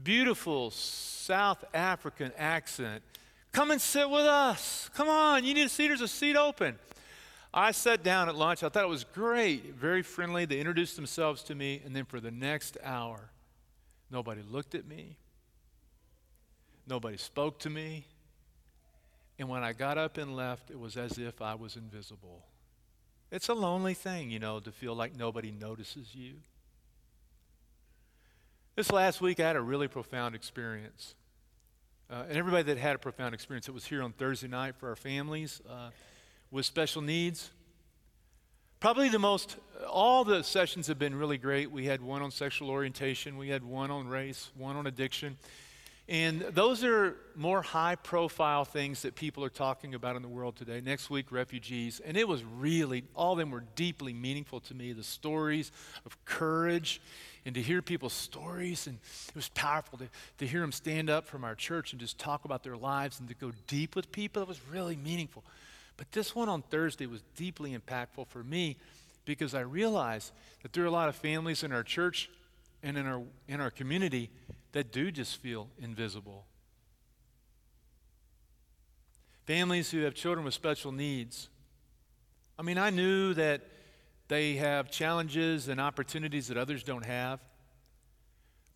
beautiful 0.03 0.71
South 0.71 1.63
African 1.73 2.33
accent. 2.37 3.01
Come 3.53 3.71
and 3.71 3.79
sit 3.79 4.09
with 4.09 4.25
us. 4.25 4.89
Come 4.93 5.07
on, 5.07 5.45
you 5.45 5.53
need 5.53 5.67
a 5.67 5.69
seat. 5.69 5.87
There's 5.87 6.01
a 6.01 6.07
seat 6.07 6.35
open. 6.35 6.77
I 7.53 7.71
sat 7.71 8.03
down 8.03 8.29
at 8.29 8.35
lunch. 8.35 8.63
I 8.63 8.69
thought 8.69 8.83
it 8.83 8.89
was 8.89 9.03
great, 9.03 9.75
very 9.75 10.01
friendly. 10.03 10.45
They 10.45 10.59
introduced 10.59 10.95
themselves 10.95 11.43
to 11.43 11.55
me, 11.55 11.81
and 11.85 11.95
then 11.95 12.05
for 12.05 12.19
the 12.19 12.31
next 12.31 12.77
hour, 12.83 13.31
nobody 14.09 14.41
looked 14.41 14.73
at 14.73 14.87
me, 14.87 15.17
nobody 16.87 17.17
spoke 17.17 17.59
to 17.59 17.69
me. 17.69 18.05
And 19.37 19.49
when 19.49 19.63
I 19.63 19.73
got 19.73 19.97
up 19.97 20.17
and 20.17 20.35
left, 20.35 20.69
it 20.69 20.79
was 20.79 20.97
as 20.97 21.17
if 21.17 21.41
I 21.41 21.55
was 21.55 21.75
invisible. 21.75 22.45
It's 23.31 23.49
a 23.49 23.53
lonely 23.53 23.95
thing, 23.95 24.29
you 24.29 24.39
know, 24.39 24.59
to 24.59 24.71
feel 24.71 24.93
like 24.93 25.17
nobody 25.17 25.51
notices 25.51 26.13
you. 26.13 26.35
This 28.75 28.91
last 28.91 29.19
week, 29.19 29.39
I 29.39 29.47
had 29.47 29.55
a 29.55 29.61
really 29.61 29.87
profound 29.87 30.35
experience. 30.35 31.15
Uh, 32.09 32.23
and 32.29 32.37
everybody 32.37 32.63
that 32.63 32.77
had 32.77 32.95
a 32.95 32.99
profound 32.99 33.33
experience, 33.33 33.67
it 33.67 33.73
was 33.73 33.85
here 33.85 34.03
on 34.03 34.11
Thursday 34.11 34.47
night 34.47 34.75
for 34.75 34.89
our 34.89 34.95
families 34.95 35.61
uh, 35.69 35.89
with 36.51 36.65
special 36.65 37.01
needs. 37.01 37.49
Probably 38.79 39.09
the 39.09 39.19
most, 39.19 39.57
all 39.89 40.23
the 40.23 40.43
sessions 40.43 40.87
have 40.87 40.99
been 40.99 41.15
really 41.15 41.37
great. 41.37 41.71
We 41.71 41.85
had 41.85 42.01
one 42.01 42.21
on 42.21 42.31
sexual 42.31 42.69
orientation, 42.69 43.37
we 43.37 43.49
had 43.49 43.63
one 43.63 43.91
on 43.91 44.07
race, 44.07 44.51
one 44.55 44.75
on 44.75 44.87
addiction. 44.87 45.37
And 46.09 46.41
those 46.41 46.83
are 46.83 47.15
more 47.35 47.61
high 47.61 47.95
profile 47.95 48.65
things 48.65 49.03
that 49.03 49.15
people 49.15 49.45
are 49.45 49.49
talking 49.49 49.95
about 49.95 50.17
in 50.17 50.21
the 50.21 50.27
world 50.27 50.57
today. 50.57 50.81
Next 50.81 51.09
week, 51.09 51.31
refugees. 51.31 52.01
And 52.03 52.17
it 52.17 52.27
was 52.27 52.43
really, 52.43 53.03
all 53.15 53.31
of 53.31 53.37
them 53.37 53.49
were 53.49 53.63
deeply 53.75 54.11
meaningful 54.11 54.59
to 54.61 54.73
me. 54.73 54.91
The 54.91 55.03
stories 55.03 55.71
of 56.05 56.17
courage 56.25 57.01
and 57.45 57.55
to 57.55 57.61
hear 57.61 57.81
people's 57.81 58.13
stories. 58.13 58.87
And 58.87 58.97
it 59.29 59.35
was 59.35 59.47
powerful 59.49 59.99
to, 59.99 60.09
to 60.39 60.45
hear 60.45 60.59
them 60.59 60.73
stand 60.73 61.09
up 61.09 61.27
from 61.27 61.45
our 61.45 61.55
church 61.55 61.93
and 61.93 62.01
just 62.01 62.17
talk 62.17 62.43
about 62.43 62.63
their 62.63 62.75
lives 62.75 63.21
and 63.21 63.29
to 63.29 63.35
go 63.35 63.53
deep 63.67 63.95
with 63.95 64.11
people. 64.11 64.41
It 64.41 64.47
was 64.49 64.59
really 64.69 64.97
meaningful. 64.97 65.45
But 66.01 66.11
this 66.13 66.33
one 66.33 66.49
on 66.49 66.63
Thursday 66.63 67.05
was 67.05 67.21
deeply 67.35 67.77
impactful 67.77 68.25
for 68.29 68.43
me 68.43 68.77
because 69.23 69.53
I 69.53 69.59
realized 69.59 70.31
that 70.63 70.73
there 70.73 70.83
are 70.83 70.87
a 70.87 70.91
lot 70.91 71.09
of 71.09 71.15
families 71.15 71.61
in 71.61 71.71
our 71.71 71.83
church 71.83 72.27
and 72.81 72.97
in 72.97 73.05
our, 73.05 73.21
in 73.47 73.61
our 73.61 73.69
community 73.69 74.31
that 74.71 74.91
do 74.91 75.11
just 75.11 75.37
feel 75.37 75.69
invisible. 75.79 76.47
Families 79.45 79.91
who 79.91 79.99
have 79.99 80.15
children 80.15 80.43
with 80.43 80.55
special 80.55 80.91
needs. 80.91 81.49
I 82.57 82.63
mean, 82.63 82.79
I 82.79 82.89
knew 82.89 83.35
that 83.35 83.61
they 84.27 84.55
have 84.55 84.89
challenges 84.89 85.67
and 85.67 85.79
opportunities 85.79 86.47
that 86.47 86.57
others 86.57 86.81
don't 86.81 87.05
have. 87.05 87.39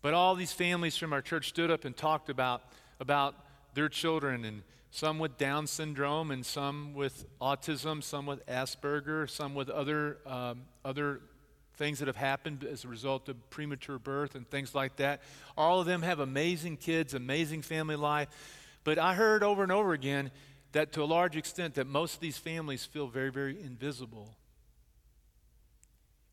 But 0.00 0.14
all 0.14 0.36
these 0.36 0.52
families 0.52 0.96
from 0.96 1.12
our 1.12 1.22
church 1.22 1.48
stood 1.48 1.72
up 1.72 1.84
and 1.84 1.96
talked 1.96 2.30
about, 2.30 2.62
about 3.00 3.34
their 3.76 3.88
children, 3.88 4.44
and 4.44 4.62
some 4.90 5.20
with 5.20 5.38
Down 5.38 5.66
syndrome, 5.68 6.32
and 6.32 6.44
some 6.44 6.94
with 6.94 7.26
autism, 7.40 8.02
some 8.02 8.26
with 8.26 8.44
Asperger, 8.46 9.30
some 9.30 9.54
with 9.54 9.68
other, 9.68 10.18
um, 10.26 10.62
other 10.84 11.20
things 11.76 11.98
that 11.98 12.08
have 12.08 12.16
happened 12.16 12.64
as 12.64 12.84
a 12.84 12.88
result 12.88 13.28
of 13.28 13.50
premature 13.50 13.98
birth 13.98 14.34
and 14.34 14.48
things 14.48 14.74
like 14.74 14.96
that. 14.96 15.20
All 15.56 15.78
of 15.78 15.86
them 15.86 16.02
have 16.02 16.20
amazing 16.20 16.78
kids, 16.78 17.12
amazing 17.14 17.62
family 17.62 17.96
life. 17.96 18.28
But 18.82 18.98
I 18.98 19.14
heard 19.14 19.42
over 19.42 19.62
and 19.62 19.70
over 19.70 19.92
again 19.92 20.30
that 20.72 20.92
to 20.92 21.02
a 21.02 21.04
large 21.04 21.36
extent 21.36 21.74
that 21.74 21.86
most 21.86 22.14
of 22.14 22.20
these 22.20 22.38
families 22.38 22.84
feel 22.84 23.08
very, 23.08 23.30
very 23.30 23.60
invisible 23.60 24.34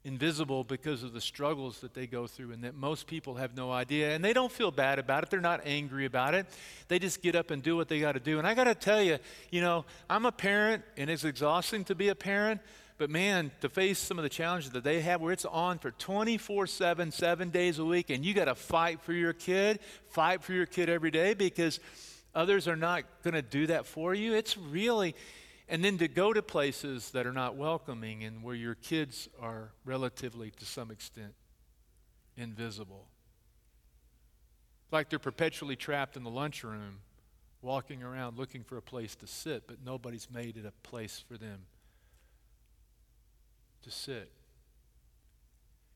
invisible 0.05 0.65
because 0.65 1.01
of 1.01 1.13
the 1.13 1.22
struggles 1.22 1.79
that 1.79 1.93
they 1.93 2.05
go 2.05 2.27
through 2.27 2.51
and 2.51 2.63
that 2.63 2.75
most 2.75 3.07
people 3.07 3.36
have 3.36 3.55
no 3.55 3.72
idea 3.72 4.13
and 4.13 4.24
they 4.24 4.33
don't 4.33 4.51
feel 4.51 4.69
bad 4.69 5.00
about 5.00 5.24
it. 5.24 5.29
They're 5.29 5.39
not 5.39 5.62
angry 5.65 6.05
about 6.05 6.33
it. 6.33 6.45
They 6.89 7.00
just 7.00 7.22
get 7.22 7.36
up 7.36 7.51
and 7.51 7.63
do 7.63 7.77
what 7.77 7.88
they 7.88 8.00
got 8.00 8.13
to 8.13 8.19
do. 8.19 8.38
And 8.38 8.45
i 8.45 8.53
got 8.53 8.65
to 8.65 8.75
tell 8.75 9.01
you 9.01 9.17
you 9.50 9.62
know 9.62 9.86
i'm 10.10 10.25
a 10.25 10.31
parent 10.31 10.83
and 10.98 11.10
it's 11.10 11.24
exhausting 11.24 11.83
to 11.86 11.95
be 11.95 12.10
a 12.10 12.15
parent 12.15 12.60
but 12.98 13.10
man 13.10 13.51
to 13.62 13.69
face 13.69 14.00
some 14.00 14.19
of 14.19 14.24
the 14.24 14.29
challenges 14.29 14.72
that 14.72 14.83
they 14.83 15.01
have 15.01 15.22
where 15.22 15.31
it's 15.31 15.45
on 15.45 15.79
for 15.79 15.91
24 15.91 16.67
7 16.67 17.12
7 17.12 17.50
days 17.50 17.79
a 17.79 17.86
week 17.86 18.10
and 18.10 18.25
you 18.25 18.33
got 18.33 18.45
to 18.45 18.55
fight 18.55 19.01
for 19.01 19.13
your 19.13 19.33
kid 19.33 19.79
fight 20.10 20.43
for 20.43 20.53
your 20.53 20.65
kid 20.65 20.89
every 20.89 21.12
day 21.12 21.33
because 21.33 21.79
others 22.36 22.67
are 22.67 22.75
not 22.75 23.03
going 23.24 23.33
to 23.33 23.41
do 23.41 23.67
that 23.67 23.86
for 23.86 24.13
you 24.13 24.33
it's 24.33 24.57
really 24.57 25.15
and 25.73 25.83
then 25.83 25.97
to 25.97 26.07
go 26.07 26.31
to 26.31 26.43
places 26.43 27.09
that 27.09 27.25
are 27.25 27.33
not 27.33 27.55
welcoming 27.55 28.23
and 28.23 28.43
where 28.43 28.53
your 28.53 28.75
kids 28.75 29.27
are 29.41 29.71
relatively, 29.85 30.51
to 30.51 30.65
some 30.67 30.91
extent, 30.91 31.33
invisible. 32.37 33.07
Like 34.91 35.09
they're 35.09 35.17
perpetually 35.17 35.75
trapped 35.75 36.15
in 36.15 36.23
the 36.23 36.29
lunchroom, 36.29 36.99
walking 37.63 38.03
around 38.03 38.37
looking 38.37 38.63
for 38.63 38.77
a 38.77 38.83
place 38.83 39.15
to 39.15 39.25
sit, 39.25 39.65
but 39.65 39.77
nobody's 39.83 40.29
made 40.29 40.57
it 40.57 40.65
a 40.67 40.87
place 40.87 41.23
for 41.27 41.39
them 41.39 41.61
to 43.81 43.89
sit. 43.89 44.31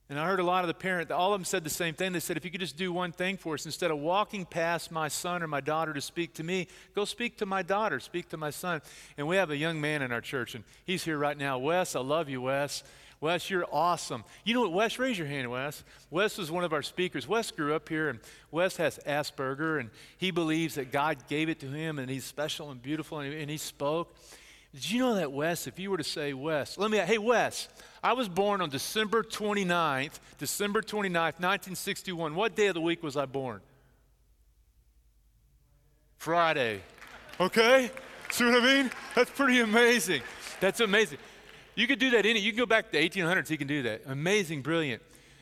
And 0.09 0.17
I 0.17 0.25
heard 0.25 0.39
a 0.39 0.43
lot 0.43 0.63
of 0.63 0.69
the 0.69 0.73
parents, 0.73 1.11
all 1.11 1.33
of 1.33 1.39
them 1.39 1.43
said 1.43 1.65
the 1.65 1.69
same 1.69 1.93
thing. 1.93 2.13
They 2.13 2.21
said, 2.21 2.37
if 2.37 2.45
you 2.45 2.51
could 2.51 2.61
just 2.61 2.77
do 2.77 2.93
one 2.93 3.11
thing 3.11 3.35
for 3.35 3.55
us, 3.55 3.65
instead 3.65 3.91
of 3.91 3.99
walking 3.99 4.45
past 4.45 4.89
my 4.89 5.09
son 5.09 5.43
or 5.43 5.47
my 5.47 5.59
daughter 5.59 5.93
to 5.93 5.99
speak 5.99 6.33
to 6.35 6.43
me, 6.43 6.69
go 6.95 7.03
speak 7.03 7.37
to 7.39 7.45
my 7.45 7.61
daughter, 7.61 7.99
speak 7.99 8.29
to 8.29 8.37
my 8.37 8.49
son. 8.49 8.81
And 9.17 9.27
we 9.27 9.35
have 9.35 9.51
a 9.51 9.57
young 9.57 9.81
man 9.81 10.01
in 10.01 10.13
our 10.13 10.21
church, 10.21 10.55
and 10.55 10.63
he's 10.85 11.03
here 11.03 11.17
right 11.17 11.37
now. 11.37 11.57
Wes, 11.59 11.93
I 11.93 11.99
love 11.99 12.29
you, 12.29 12.41
Wes. 12.41 12.83
Wes, 13.19 13.49
you're 13.49 13.65
awesome. 13.69 14.23
You 14.45 14.53
know 14.53 14.61
what, 14.61 14.73
Wes, 14.73 14.99
raise 14.99 15.17
your 15.17 15.27
hand, 15.27 15.49
Wes. 15.51 15.83
Wes 16.09 16.37
was 16.37 16.51
one 16.51 16.63
of 16.63 16.71
our 16.71 16.83
speakers. 16.83 17.27
Wes 17.27 17.51
grew 17.51 17.73
up 17.73 17.89
here, 17.89 18.07
and 18.07 18.19
Wes 18.51 18.77
has 18.77 18.99
Asperger, 19.05 19.79
and 19.79 19.89
he 20.17 20.31
believes 20.31 20.75
that 20.75 20.91
God 20.91 21.17
gave 21.27 21.49
it 21.49 21.59
to 21.61 21.67
him, 21.67 21.99
and 21.99 22.09
he's 22.09 22.23
special 22.23 22.71
and 22.71 22.81
beautiful, 22.81 23.19
and 23.19 23.33
he, 23.33 23.41
and 23.41 23.49
he 23.49 23.57
spoke. 23.57 24.15
Did 24.73 24.91
you 24.91 24.99
know 24.99 25.15
that, 25.15 25.31
Wes, 25.31 25.65
if 25.67 25.79
you 25.79 25.89
were 25.89 25.97
to 25.97 26.03
say, 26.03 26.33
Wes, 26.33 26.77
let 26.77 26.91
me, 26.91 26.97
hey, 26.97 27.17
Wes, 27.17 27.67
I 28.03 28.13
was 28.13 28.29
born 28.29 28.61
on 28.61 28.69
December 28.69 29.23
29th, 29.23 30.19
December 30.37 30.81
29th, 30.81 31.39
1961. 31.39 32.35
What 32.35 32.55
day 32.55 32.67
of 32.67 32.73
the 32.73 32.81
week 32.81 33.01
was 33.01 33.17
I 33.17 33.25
born? 33.25 33.61
Friday. 36.17 36.81
Okay? 37.39 37.91
See 38.29 38.43
what 38.43 38.61
I 38.61 38.65
mean? 38.65 38.91
That's 39.15 39.31
pretty 39.31 39.59
amazing. 39.61 40.21
That's 40.59 40.79
amazing. 40.79 41.19
You 41.75 41.87
could 41.87 41.99
do 41.99 42.09
that 42.11 42.25
any, 42.25 42.39
you 42.39 42.51
can 42.51 42.57
go 42.57 42.65
back 42.65 42.91
to 42.91 42.91
the 42.91 43.09
1800s, 43.09 43.49
you 43.49 43.57
can 43.57 43.67
do 43.67 43.83
that. 43.83 44.01
Amazing, 44.07 44.63
brilliant. 44.63 45.01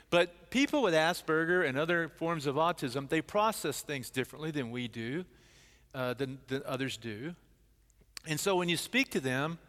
But 0.09 0.49
people 0.49 0.81
with 0.81 0.93
Asperger 0.93 1.67
and 1.67 1.77
other 1.77 2.09
forms 2.09 2.45
of 2.45 2.55
autism, 2.55 3.09
they 3.09 3.21
process 3.21 3.81
things 3.81 4.09
differently 4.09 4.51
than 4.51 4.69
we 4.69 4.87
do, 4.87 5.25
uh, 5.93 6.13
than, 6.13 6.39
than 6.47 6.61
others 6.65 6.97
do. 6.97 7.35
And 8.27 8.39
so 8.39 8.55
when 8.55 8.69
you 8.69 8.77
speak 8.77 9.11
to 9.11 9.19
them, 9.19 9.59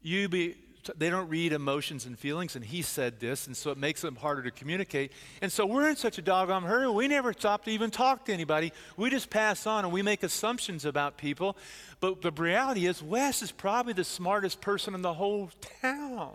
you 0.00 0.28
be, 0.28 0.56
they 0.96 1.10
don't 1.10 1.28
read 1.28 1.52
emotions 1.52 2.06
and 2.06 2.18
feelings, 2.18 2.56
and 2.56 2.64
he 2.64 2.82
said 2.82 3.18
this, 3.20 3.46
and 3.46 3.56
so 3.56 3.70
it 3.70 3.78
makes 3.78 4.02
them 4.02 4.16
harder 4.16 4.42
to 4.42 4.50
communicate. 4.50 5.12
And 5.40 5.50
so 5.50 5.64
we're 5.64 5.88
in 5.88 5.96
such 5.96 6.18
a 6.18 6.22
doggone 6.22 6.62
hurry, 6.62 6.88
we 6.90 7.08
never 7.08 7.32
stop 7.32 7.64
to 7.64 7.70
even 7.70 7.90
talk 7.90 8.26
to 8.26 8.32
anybody. 8.32 8.72
We 8.96 9.10
just 9.10 9.30
pass 9.30 9.66
on 9.66 9.84
and 9.84 9.92
we 9.92 10.02
make 10.02 10.22
assumptions 10.22 10.84
about 10.84 11.16
people. 11.16 11.56
But 12.00 12.22
the 12.22 12.30
reality 12.30 12.86
is, 12.86 13.02
Wes 13.02 13.42
is 13.42 13.50
probably 13.50 13.94
the 13.94 14.04
smartest 14.04 14.60
person 14.60 14.94
in 14.94 15.02
the 15.02 15.14
whole 15.14 15.50
town. 15.80 16.34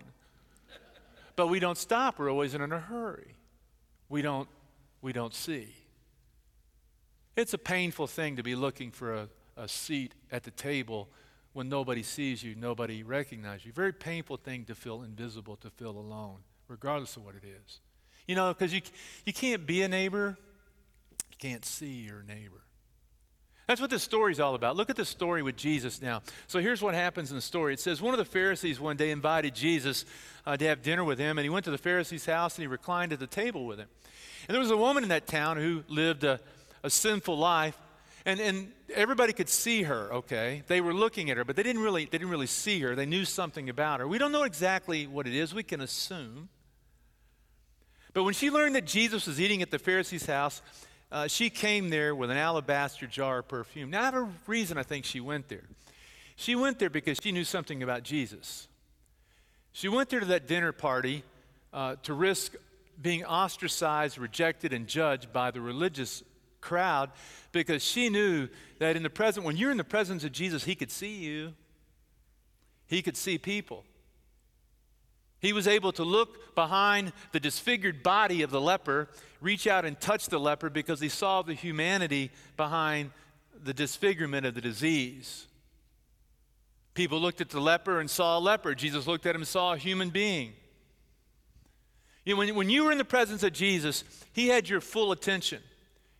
But 1.35 1.47
we 1.47 1.59
don't 1.59 1.77
stop, 1.77 2.19
we're 2.19 2.31
always 2.31 2.53
in 2.53 2.61
a 2.61 2.79
hurry. 2.79 3.35
We 4.09 4.21
don't, 4.21 4.49
we 5.01 5.13
don't 5.13 5.33
see. 5.33 5.69
It's 7.35 7.53
a 7.53 7.59
painful 7.59 8.07
thing 8.07 8.35
to 8.35 8.43
be 8.43 8.55
looking 8.55 8.91
for 8.91 9.15
a, 9.15 9.29
a 9.55 9.67
seat 9.67 10.15
at 10.31 10.43
the 10.43 10.51
table 10.51 11.07
when 11.59 11.67
nobody 11.67 12.03
sees 12.03 12.41
you, 12.41 12.55
nobody 12.55 13.03
recognizes 13.03 13.65
you. 13.65 13.73
Very 13.73 13.91
painful 13.91 14.37
thing 14.37 14.63
to 14.63 14.73
feel 14.73 15.03
invisible, 15.03 15.57
to 15.57 15.69
feel 15.69 15.89
alone, 15.89 16.37
regardless 16.69 17.17
of 17.17 17.25
what 17.25 17.35
it 17.35 17.43
is. 17.43 17.81
You 18.27 18.35
know, 18.35 18.53
because 18.53 18.73
you, 18.73 18.79
you 19.25 19.33
can't 19.33 19.67
be 19.67 19.81
a 19.81 19.89
neighbor, 19.89 20.37
you 21.29 21.35
can't 21.37 21.65
see 21.65 22.05
your 22.07 22.23
neighbor. 22.23 22.61
That's 23.67 23.81
what 23.81 23.89
this 23.89 24.03
story 24.03 24.31
is 24.31 24.39
all 24.39 24.55
about. 24.55 24.77
Look 24.77 24.89
at 24.89 24.95
the 24.95 25.03
story 25.03 25.41
with 25.41 25.57
Jesus 25.57 26.01
now. 26.01 26.21
So 26.47 26.59
here's 26.59 26.81
what 26.81 26.93
happens 26.93 27.29
in 27.29 27.35
the 27.35 27.41
story. 27.41 27.73
It 27.73 27.81
says 27.81 28.01
one 28.01 28.13
of 28.13 28.19
the 28.19 28.23
Pharisees 28.23 28.79
one 28.79 28.95
day 28.95 29.11
invited 29.11 29.53
Jesus 29.53 30.05
uh, 30.45 30.55
to 30.55 30.65
have 30.65 30.81
dinner 30.81 31.03
with 31.03 31.19
him, 31.19 31.37
and 31.37 31.43
he 31.43 31.49
went 31.49 31.65
to 31.65 31.71
the 31.71 31.77
Pharisee's 31.77 32.25
house 32.25 32.55
and 32.55 32.63
he 32.63 32.67
reclined 32.67 33.11
at 33.11 33.19
the 33.19 33.27
table 33.27 33.65
with 33.65 33.79
him. 33.79 33.89
And 34.47 34.55
there 34.55 34.61
was 34.61 34.71
a 34.71 34.77
woman 34.77 35.03
in 35.03 35.09
that 35.09 35.27
town 35.27 35.57
who 35.57 35.83
lived 35.89 36.23
a, 36.23 36.39
a 36.83 36.89
sinful 36.89 37.37
life, 37.37 37.77
and, 38.25 38.39
and 38.39 38.71
everybody 38.93 39.33
could 39.33 39.49
see 39.49 39.83
her, 39.83 40.13
okay? 40.13 40.63
They 40.67 40.81
were 40.81 40.93
looking 40.93 41.29
at 41.29 41.37
her, 41.37 41.45
but 41.45 41.55
they 41.55 41.63
didn't, 41.63 41.81
really, 41.81 42.05
they 42.05 42.17
didn't 42.17 42.29
really 42.29 42.47
see 42.47 42.79
her. 42.81 42.95
They 42.95 43.05
knew 43.05 43.25
something 43.25 43.69
about 43.69 43.99
her. 43.99 44.07
We 44.07 44.17
don't 44.17 44.31
know 44.31 44.43
exactly 44.43 45.07
what 45.07 45.27
it 45.27 45.33
is. 45.33 45.53
We 45.53 45.63
can 45.63 45.81
assume. 45.81 46.49
But 48.13 48.23
when 48.23 48.33
she 48.33 48.49
learned 48.49 48.75
that 48.75 48.85
Jesus 48.85 49.27
was 49.27 49.39
eating 49.39 49.61
at 49.61 49.71
the 49.71 49.79
Pharisee's 49.79 50.25
house, 50.25 50.61
uh, 51.11 51.27
she 51.27 51.49
came 51.49 51.89
there 51.89 52.13
with 52.13 52.29
an 52.29 52.37
alabaster 52.37 53.07
jar 53.07 53.39
of 53.39 53.47
perfume. 53.47 53.89
Now, 53.89 54.11
a 54.11 54.29
reason 54.47 54.77
I 54.77 54.83
think 54.83 55.05
she 55.05 55.19
went 55.19 55.47
there. 55.47 55.63
She 56.35 56.55
went 56.55 56.79
there 56.79 56.89
because 56.89 57.19
she 57.21 57.31
knew 57.31 57.43
something 57.43 57.83
about 57.83 58.03
Jesus. 58.03 58.67
She 59.71 59.87
went 59.87 60.09
there 60.09 60.19
to 60.19 60.25
that 60.27 60.47
dinner 60.47 60.71
party 60.71 61.23
uh, 61.73 61.95
to 62.03 62.13
risk 62.13 62.53
being 63.01 63.23
ostracized, 63.25 64.17
rejected, 64.17 64.73
and 64.73 64.87
judged 64.87 65.31
by 65.31 65.51
the 65.51 65.61
religious 65.61 66.23
crowd 66.61 67.11
because 67.51 67.83
she 67.83 68.09
knew 68.09 68.47
that 68.79 68.95
in 68.95 69.03
the 69.03 69.09
present, 69.09 69.45
when 69.45 69.57
you're 69.57 69.71
in 69.71 69.77
the 69.77 69.83
presence 69.83 70.23
of 70.23 70.31
Jesus, 70.31 70.63
he 70.63 70.75
could 70.75 70.91
see 70.91 71.17
you. 71.17 71.53
He 72.87 73.01
could 73.01 73.17
see 73.17 73.37
people. 73.37 73.83
He 75.39 75.53
was 75.53 75.67
able 75.67 75.91
to 75.93 76.03
look 76.03 76.55
behind 76.55 77.13
the 77.31 77.39
disfigured 77.39 78.03
body 78.03 78.41
of 78.41 78.51
the 78.51 78.59
leper, 78.59 79.07
reach 79.39 79.67
out 79.67 79.85
and 79.85 79.99
touch 79.99 80.27
the 80.27 80.39
leper 80.39 80.69
because 80.69 80.99
he 80.99 81.09
saw 81.09 81.41
the 81.41 81.53
humanity 81.53 82.31
behind 82.57 83.11
the 83.63 83.73
disfigurement 83.73 84.45
of 84.45 84.55
the 84.55 84.61
disease. 84.61 85.47
People 86.93 87.19
looked 87.21 87.39
at 87.39 87.49
the 87.49 87.61
leper 87.61 87.99
and 87.99 88.09
saw 88.09 88.37
a 88.37 88.41
leper. 88.41 88.75
Jesus 88.75 89.07
looked 89.07 89.25
at 89.25 89.35
him 89.35 89.41
and 89.41 89.47
saw 89.47 89.73
a 89.73 89.77
human 89.77 90.09
being. 90.09 90.53
You 92.25 92.33
know, 92.33 92.39
when, 92.39 92.55
when 92.55 92.69
you 92.69 92.83
were 92.83 92.91
in 92.91 92.97
the 92.97 93.05
presence 93.05 93.43
of 93.43 93.53
Jesus, 93.53 94.03
he 94.33 94.49
had 94.49 94.67
your 94.67 94.81
full 94.81 95.11
attention. 95.11 95.61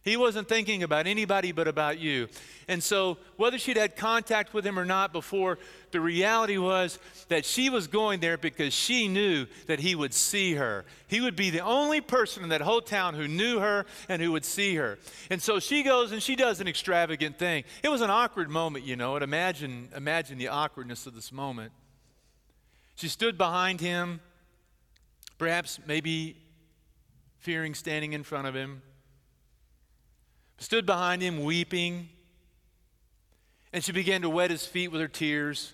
He 0.09 0.17
wasn't 0.17 0.49
thinking 0.49 0.81
about 0.81 1.05
anybody 1.05 1.51
but 1.51 1.67
about 1.67 1.99
you. 1.99 2.29
And 2.67 2.81
so, 2.81 3.19
whether 3.37 3.59
she'd 3.59 3.77
had 3.77 3.95
contact 3.95 4.55
with 4.55 4.65
him 4.65 4.79
or 4.79 4.83
not 4.83 5.13
before, 5.13 5.59
the 5.91 6.01
reality 6.01 6.57
was 6.57 6.97
that 7.27 7.45
she 7.45 7.69
was 7.69 7.85
going 7.85 8.19
there 8.19 8.35
because 8.35 8.73
she 8.73 9.07
knew 9.07 9.45
that 9.67 9.79
he 9.79 9.93
would 9.93 10.15
see 10.15 10.55
her. 10.55 10.83
He 11.07 11.21
would 11.21 11.35
be 11.35 11.51
the 11.51 11.59
only 11.59 12.01
person 12.01 12.41
in 12.41 12.49
that 12.49 12.61
whole 12.61 12.81
town 12.81 13.13
who 13.13 13.27
knew 13.27 13.59
her 13.59 13.85
and 14.07 14.19
who 14.19 14.31
would 14.31 14.45
see 14.45 14.73
her. 14.77 14.97
And 15.29 15.39
so 15.43 15.59
she 15.59 15.83
goes 15.83 16.11
and 16.11 16.23
she 16.23 16.35
does 16.35 16.59
an 16.59 16.67
extravagant 16.67 17.37
thing. 17.37 17.63
It 17.83 17.89
was 17.89 18.01
an 18.01 18.09
awkward 18.09 18.49
moment, 18.49 18.85
you 18.85 18.95
know, 18.95 19.13
and 19.13 19.23
imagine, 19.23 19.89
imagine 19.95 20.39
the 20.39 20.47
awkwardness 20.47 21.05
of 21.05 21.13
this 21.13 21.31
moment. 21.31 21.71
She 22.95 23.09
stood 23.09 23.37
behind 23.37 23.79
him, 23.79 24.21
perhaps 25.37 25.79
maybe 25.85 26.35
fearing 27.37 27.75
standing 27.75 28.13
in 28.13 28.23
front 28.23 28.47
of 28.47 28.55
him 28.55 28.81
stood 30.59 30.85
behind 30.85 31.21
him 31.21 31.43
weeping. 31.43 32.09
And 33.73 33.83
she 33.83 33.91
began 33.91 34.21
to 34.21 34.29
wet 34.29 34.51
his 34.51 34.65
feet 34.65 34.89
with 34.89 35.01
her 35.01 35.07
tears. 35.07 35.73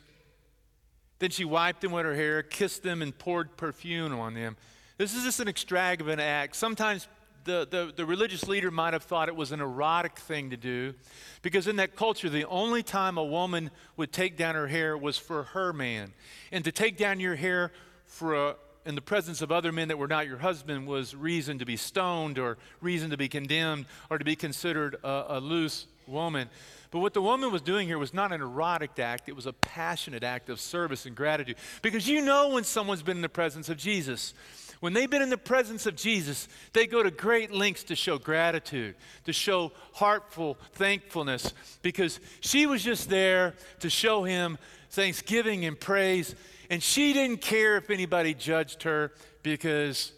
Then 1.20 1.30
she 1.30 1.46
wiped 1.46 1.82
them 1.82 1.92
with 1.92 2.06
her 2.06 2.16
hair, 2.16 2.44
kissed 2.44 2.84
them, 2.84 3.02
and 3.02 3.18
poured 3.18 3.56
perfume 3.58 4.20
on 4.20 4.34
them. 4.34 4.58
This 4.98 5.14
is 5.14 5.24
just 5.24 5.40
an 5.40 5.48
extravagant 5.48 6.22
act. 6.22 6.56
Sometimes 6.56 7.08
the, 7.46 7.68
the, 7.70 7.94
the, 7.96 8.06
religious 8.06 8.48
leader 8.48 8.72
might 8.72 8.94
have 8.94 9.04
thought 9.04 9.30
it 9.30 9.36
was 9.36 9.52
an 9.52 9.62
erotic 9.62 10.18
thing 10.18 10.50
to 10.50 10.58
do 10.58 10.94
because 11.42 11.68
in 11.68 11.76
that 11.76 11.96
culture, 11.96 12.30
the 12.30 12.46
only 12.46 12.82
time 12.82 13.18
a 13.18 13.24
woman 13.24 13.70
would 13.98 14.12
take 14.12 14.36
down 14.36 14.56
her 14.56 14.68
hair 14.68 14.98
was 14.98 15.18
for 15.18 15.44
her 15.44 15.72
man. 15.72 16.12
And 16.52 16.64
to 16.66 16.72
take 16.72 16.98
down 16.98 17.20
your 17.20 17.36
hair 17.36 17.72
for 18.08 18.34
a, 18.34 18.56
in 18.86 18.96
the 18.96 19.02
presence 19.02 19.42
of 19.42 19.52
other 19.52 19.72
men 19.72 19.88
that 19.88 19.98
were 19.98 20.08
not 20.08 20.28
your 20.28 20.38
husband 20.38 20.88
was 20.88 21.16
reason 21.16 21.60
to 21.60 21.66
be 21.66 21.76
stoned 21.76 22.38
or 22.38 22.58
reason 22.82 23.10
to 23.10 23.18
be 23.18 23.28
condemned 23.28 23.86
or 24.10 24.18
to 24.18 24.26
be 24.26 24.36
considered 24.36 24.96
a, 25.04 25.26
a 25.30 25.40
loose 25.40 25.88
woman. 26.08 26.50
But 26.92 27.00
what 27.00 27.14
the 27.14 27.22
woman 27.22 27.52
was 27.52 27.62
doing 27.62 27.88
here 27.88 27.98
was 27.98 28.14
not 28.14 28.32
an 28.32 28.42
erotic 28.42 28.98
act, 29.00 29.28
it 29.28 29.36
was 29.36 29.48
a 29.48 29.54
passionate 29.54 30.24
act 30.24 30.50
of 30.50 30.60
service 30.60 31.06
and 31.06 31.16
gratitude. 31.16 31.58
Because 31.82 32.08
you 32.08 32.22
know 32.22 32.50
when 32.50 32.64
someone's 32.64 33.02
been 33.02 33.18
in 33.18 33.22
the 33.22 33.30
presence 33.30 33.70
of 33.70 33.78
Jesus. 33.78 34.34
When 34.82 34.94
they've 34.94 35.10
been 35.10 35.22
in 35.22 35.30
the 35.30 35.38
presence 35.38 35.86
of 35.86 35.96
Jesus, 35.96 36.48
they 36.74 36.86
go 36.86 37.02
to 37.02 37.10
great 37.10 37.52
lengths 37.52 37.86
to 37.86 37.96
show 37.96 38.18
gratitude, 38.18 38.96
to 39.24 39.34
show 39.34 39.72
heartful 39.94 40.58
thankfulness, 40.74 41.54
because 41.82 42.20
she 42.42 42.66
was 42.66 42.84
just 42.84 43.10
there 43.10 43.56
to 43.80 43.90
show 43.90 44.24
him 44.24 44.58
thanksgiving 44.92 45.66
and 45.66 45.80
praise 45.80 46.36
and 46.70 46.82
she 46.82 47.14
didn't 47.14 47.42
care 47.42 47.78
if 47.78 47.90
anybody 47.90 48.34
judged 48.34 48.84
her 48.84 49.12
because 49.44 50.12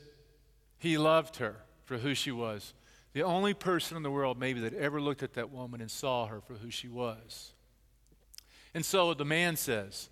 he 0.79 0.97
loved 0.97 1.37
her 1.37 1.55
for 1.85 1.97
who 1.97 2.13
she 2.13 2.31
was. 2.31 2.73
The 3.13 3.23
only 3.23 3.53
person 3.53 3.97
in 3.97 4.03
the 4.03 4.11
world, 4.11 4.39
maybe, 4.39 4.59
that 4.61 4.73
ever 4.73 5.01
looked 5.01 5.23
at 5.23 5.33
that 5.33 5.51
woman 5.51 5.81
and 5.81 5.89
saw 5.89 6.27
her 6.27 6.41
for 6.41 6.53
who 6.53 6.69
she 6.69 6.87
was. 6.87 7.53
And 8.73 8.85
so 8.85 9.13
the 9.13 9.25
man 9.25 9.55
says, 9.55 10.09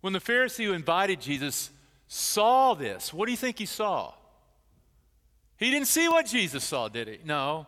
when 0.00 0.12
the 0.12 0.20
Pharisee 0.20 0.64
who 0.64 0.72
invited 0.72 1.20
Jesus 1.20 1.70
saw 2.08 2.74
this, 2.74 3.12
what 3.12 3.26
do 3.26 3.30
you 3.30 3.36
think 3.36 3.58
he 3.58 3.66
saw? 3.66 4.12
He 5.56 5.70
didn't 5.70 5.88
see 5.88 6.08
what 6.08 6.26
Jesus 6.26 6.64
saw, 6.64 6.88
did 6.88 7.08
he? 7.08 7.18
No. 7.24 7.66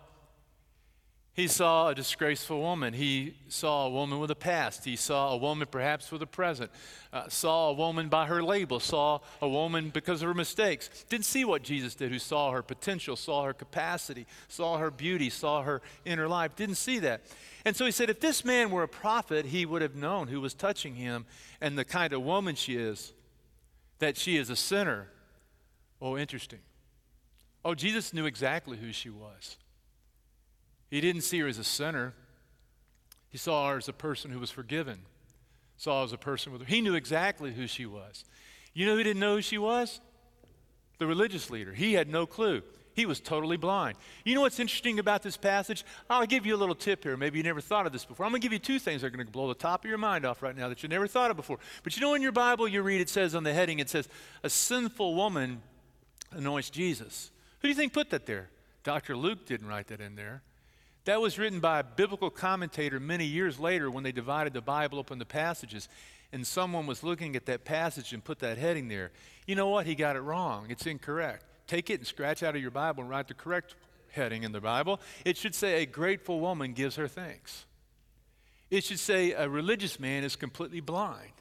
He 1.38 1.46
saw 1.46 1.90
a 1.90 1.94
disgraceful 1.94 2.61
woman. 2.61 2.92
He 2.92 3.37
saw 3.46 3.87
a 3.87 3.90
woman 3.90 4.18
with 4.18 4.33
a 4.33 4.35
past. 4.35 4.85
He 4.85 4.96
saw 4.96 5.31
a 5.31 5.37
woman 5.37 5.68
perhaps 5.70 6.11
with 6.11 6.20
a 6.20 6.27
present. 6.27 6.68
Uh, 7.12 7.29
saw 7.29 7.68
a 7.68 7.74
woman 7.74 8.09
by 8.09 8.27
her 8.27 8.42
label. 8.42 8.81
Saw 8.81 9.20
a 9.40 9.48
woman 9.48 9.90
because 9.90 10.20
of 10.20 10.27
her 10.27 10.35
mistakes. 10.35 10.90
Didn't 11.09 11.27
see 11.27 11.44
what 11.44 11.62
Jesus 11.62 11.94
did, 11.94 12.11
who 12.11 12.18
saw 12.18 12.51
her 12.51 12.61
potential, 12.61 13.14
saw 13.14 13.44
her 13.44 13.53
capacity, 13.53 14.27
saw 14.48 14.79
her 14.79 14.90
beauty, 14.90 15.31
saw 15.31 15.62
her 15.62 15.81
inner 16.05 16.27
life. 16.27 16.57
Didn't 16.57 16.74
see 16.74 16.98
that. 16.98 17.22
And 17.64 17.77
so 17.77 17.85
he 17.85 17.92
said, 17.92 18.11
if 18.11 18.18
this 18.18 18.44
man 18.44 18.72
were 18.72 18.83
a 18.83 18.88
prophet, 18.88 19.46
he 19.46 19.64
would 19.64 19.81
have 19.81 19.94
known 19.94 20.27
who 20.27 20.40
was 20.40 20.55
touching 20.55 20.96
him 20.96 21.24
and 21.61 21.79
the 21.79 21.85
kind 21.85 22.12
of 22.12 22.22
woman 22.22 22.57
she 22.57 22.74
is, 22.74 23.12
that 24.01 24.16
she 24.16 24.37
is 24.37 24.51
a 24.51 24.57
sinner. 24.57 25.07
Oh, 26.03 26.18
interesting. 26.18 26.59
Oh, 27.64 27.77
Jesus 27.77 28.12
knew 28.12 28.27
exactly 28.27 28.77
who 28.77 28.92
she 28.92 29.09
was. 29.09 29.57
He 30.90 31.01
didn't 31.01 31.22
see 31.22 31.40
her 31.40 31.46
as 31.46 31.59
a 31.59 31.64
sinner. 31.64 32.14
He 33.31 33.38
saw 33.38 33.70
her 33.70 33.77
as 33.77 33.88
a 33.88 33.92
person 33.92 34.31
who 34.31 34.40
was 34.40 34.51
forgiven. 34.51 35.01
Saw 35.77 36.01
her 36.01 36.05
as 36.05 36.12
a 36.12 36.18
person 36.18 36.53
with 36.53 36.62
her. 36.62 36.66
He 36.66 36.81
knew 36.81 36.94
exactly 36.94 37.53
who 37.53 37.66
she 37.66 37.87
was. 37.87 38.24
You 38.74 38.87
know 38.87 38.96
who 38.96 39.03
didn't 39.03 39.20
know 39.20 39.37
who 39.37 39.42
she 39.42 39.59
was? 39.59 40.01
The 40.98 41.07
religious 41.07 41.51
leader. 41.51 41.72
He 41.72 41.94
had 41.94 42.09
no 42.09 42.27
clue. 42.27 42.62
He 42.94 43.07
was 43.07 43.20
totally 43.20 43.57
blind. 43.57 43.96
You 44.24 44.35
know 44.35 44.40
what's 44.40 44.59
interesting 44.59 44.98
about 44.98 45.22
this 45.22 45.37
passage? 45.37 45.85
I'll 46.11 46.27
give 46.27 46.44
you 46.44 46.57
a 46.57 46.59
little 46.59 46.74
tip 46.74 47.05
here. 47.05 47.16
Maybe 47.16 47.38
you 47.38 47.44
never 47.44 47.61
thought 47.61 47.87
of 47.87 47.92
this 47.92 48.05
before. 48.05 48.27
I'm 48.27 48.33
going 48.33 48.40
to 48.40 48.44
give 48.44 48.53
you 48.53 48.59
two 48.59 48.81
things 48.81 49.03
that 49.03 49.07
are 49.07 49.11
going 49.11 49.24
to 49.24 49.31
blow 49.31 49.46
the 49.46 49.55
top 49.55 49.85
of 49.85 49.88
your 49.88 49.98
mind 49.98 50.24
off 50.24 50.42
right 50.42 50.57
now 50.57 50.68
that 50.68 50.83
you 50.83 50.88
never 50.88 51.07
thought 51.07 51.31
of 51.31 51.37
before. 51.37 51.61
But 51.85 51.94
you 51.96 52.03
know, 52.03 52.14
in 52.14 52.22
your 52.22 52.33
Bible, 52.33 52.66
you 52.66 52.83
read 52.83 53.01
it 53.01 53.09
says 53.09 53.37
on 53.37 53.44
the 53.44 53.55
heading, 53.55 53.79
it 53.79 53.88
says, 53.88 54.09
A 54.42 54.51
sinful 54.51 55.14
woman 55.14 55.62
anoints 56.33 56.70
Jesus. 56.70 57.31
Who 57.61 57.66
do 57.66 57.68
you 57.68 57.77
think 57.77 57.92
put 57.92 58.11
that 58.11 58.27
there? 58.27 58.51
Dr. 58.83 59.16
Luke 59.16 59.46
didn't 59.46 59.68
write 59.68 59.87
that 59.88 60.01
in 60.01 60.16
there. 60.16 60.42
That 61.09 61.23
was 61.23 61.38
written 61.38 61.61
by 61.61 61.79
a 61.79 61.85
biblical 61.85 62.29
commentator 62.29 63.01
many 63.01 63.25
years 63.25 63.59
later 63.59 63.90
when 63.90 64.05
they 64.05 64.12
divided 64.12 64.53
the 64.53 64.61
Bible 64.61 64.99
up 64.99 65.11
into 65.11 65.25
passages. 65.25 65.88
And 66.35 66.47
someone 66.47 66.87
was 66.87 67.03
looking 67.03 67.35
at 67.35 67.47
that 67.47 67.64
passage 67.64 68.12
and 68.12 68.23
put 68.23 68.40
that 68.40 68.59
heading 68.59 68.88
there. 68.88 69.11
You 69.47 69.55
know 69.55 69.71
what? 69.71 69.87
He 69.87 69.94
got 69.94 70.16
it 70.16 70.21
wrong. 70.21 70.66
It's 70.68 70.85
incorrect. 70.85 71.47
Take 71.66 71.88
it 71.88 72.01
and 72.01 72.07
scratch 72.07 72.42
out 72.42 72.57
of 72.57 72.61
your 72.61 72.71
Bible 72.71 73.01
and 73.01 73.09
write 73.09 73.27
the 73.27 73.33
correct 73.33 73.75
heading 74.11 74.42
in 74.42 74.53
the 74.53 74.61
Bible. 74.61 75.01
It 75.25 75.38
should 75.38 75.55
say, 75.55 75.83
A 75.83 75.87
grateful 75.87 76.40
woman 76.40 76.75
gives 76.75 76.97
her 76.97 77.09
thanks. 77.09 77.64
It 78.71 78.85
should 78.85 79.01
say, 79.01 79.33
A 79.33 79.49
religious 79.49 79.99
man 79.99 80.25
is 80.25 80.37
completely 80.37 80.81
blind. 80.81 81.33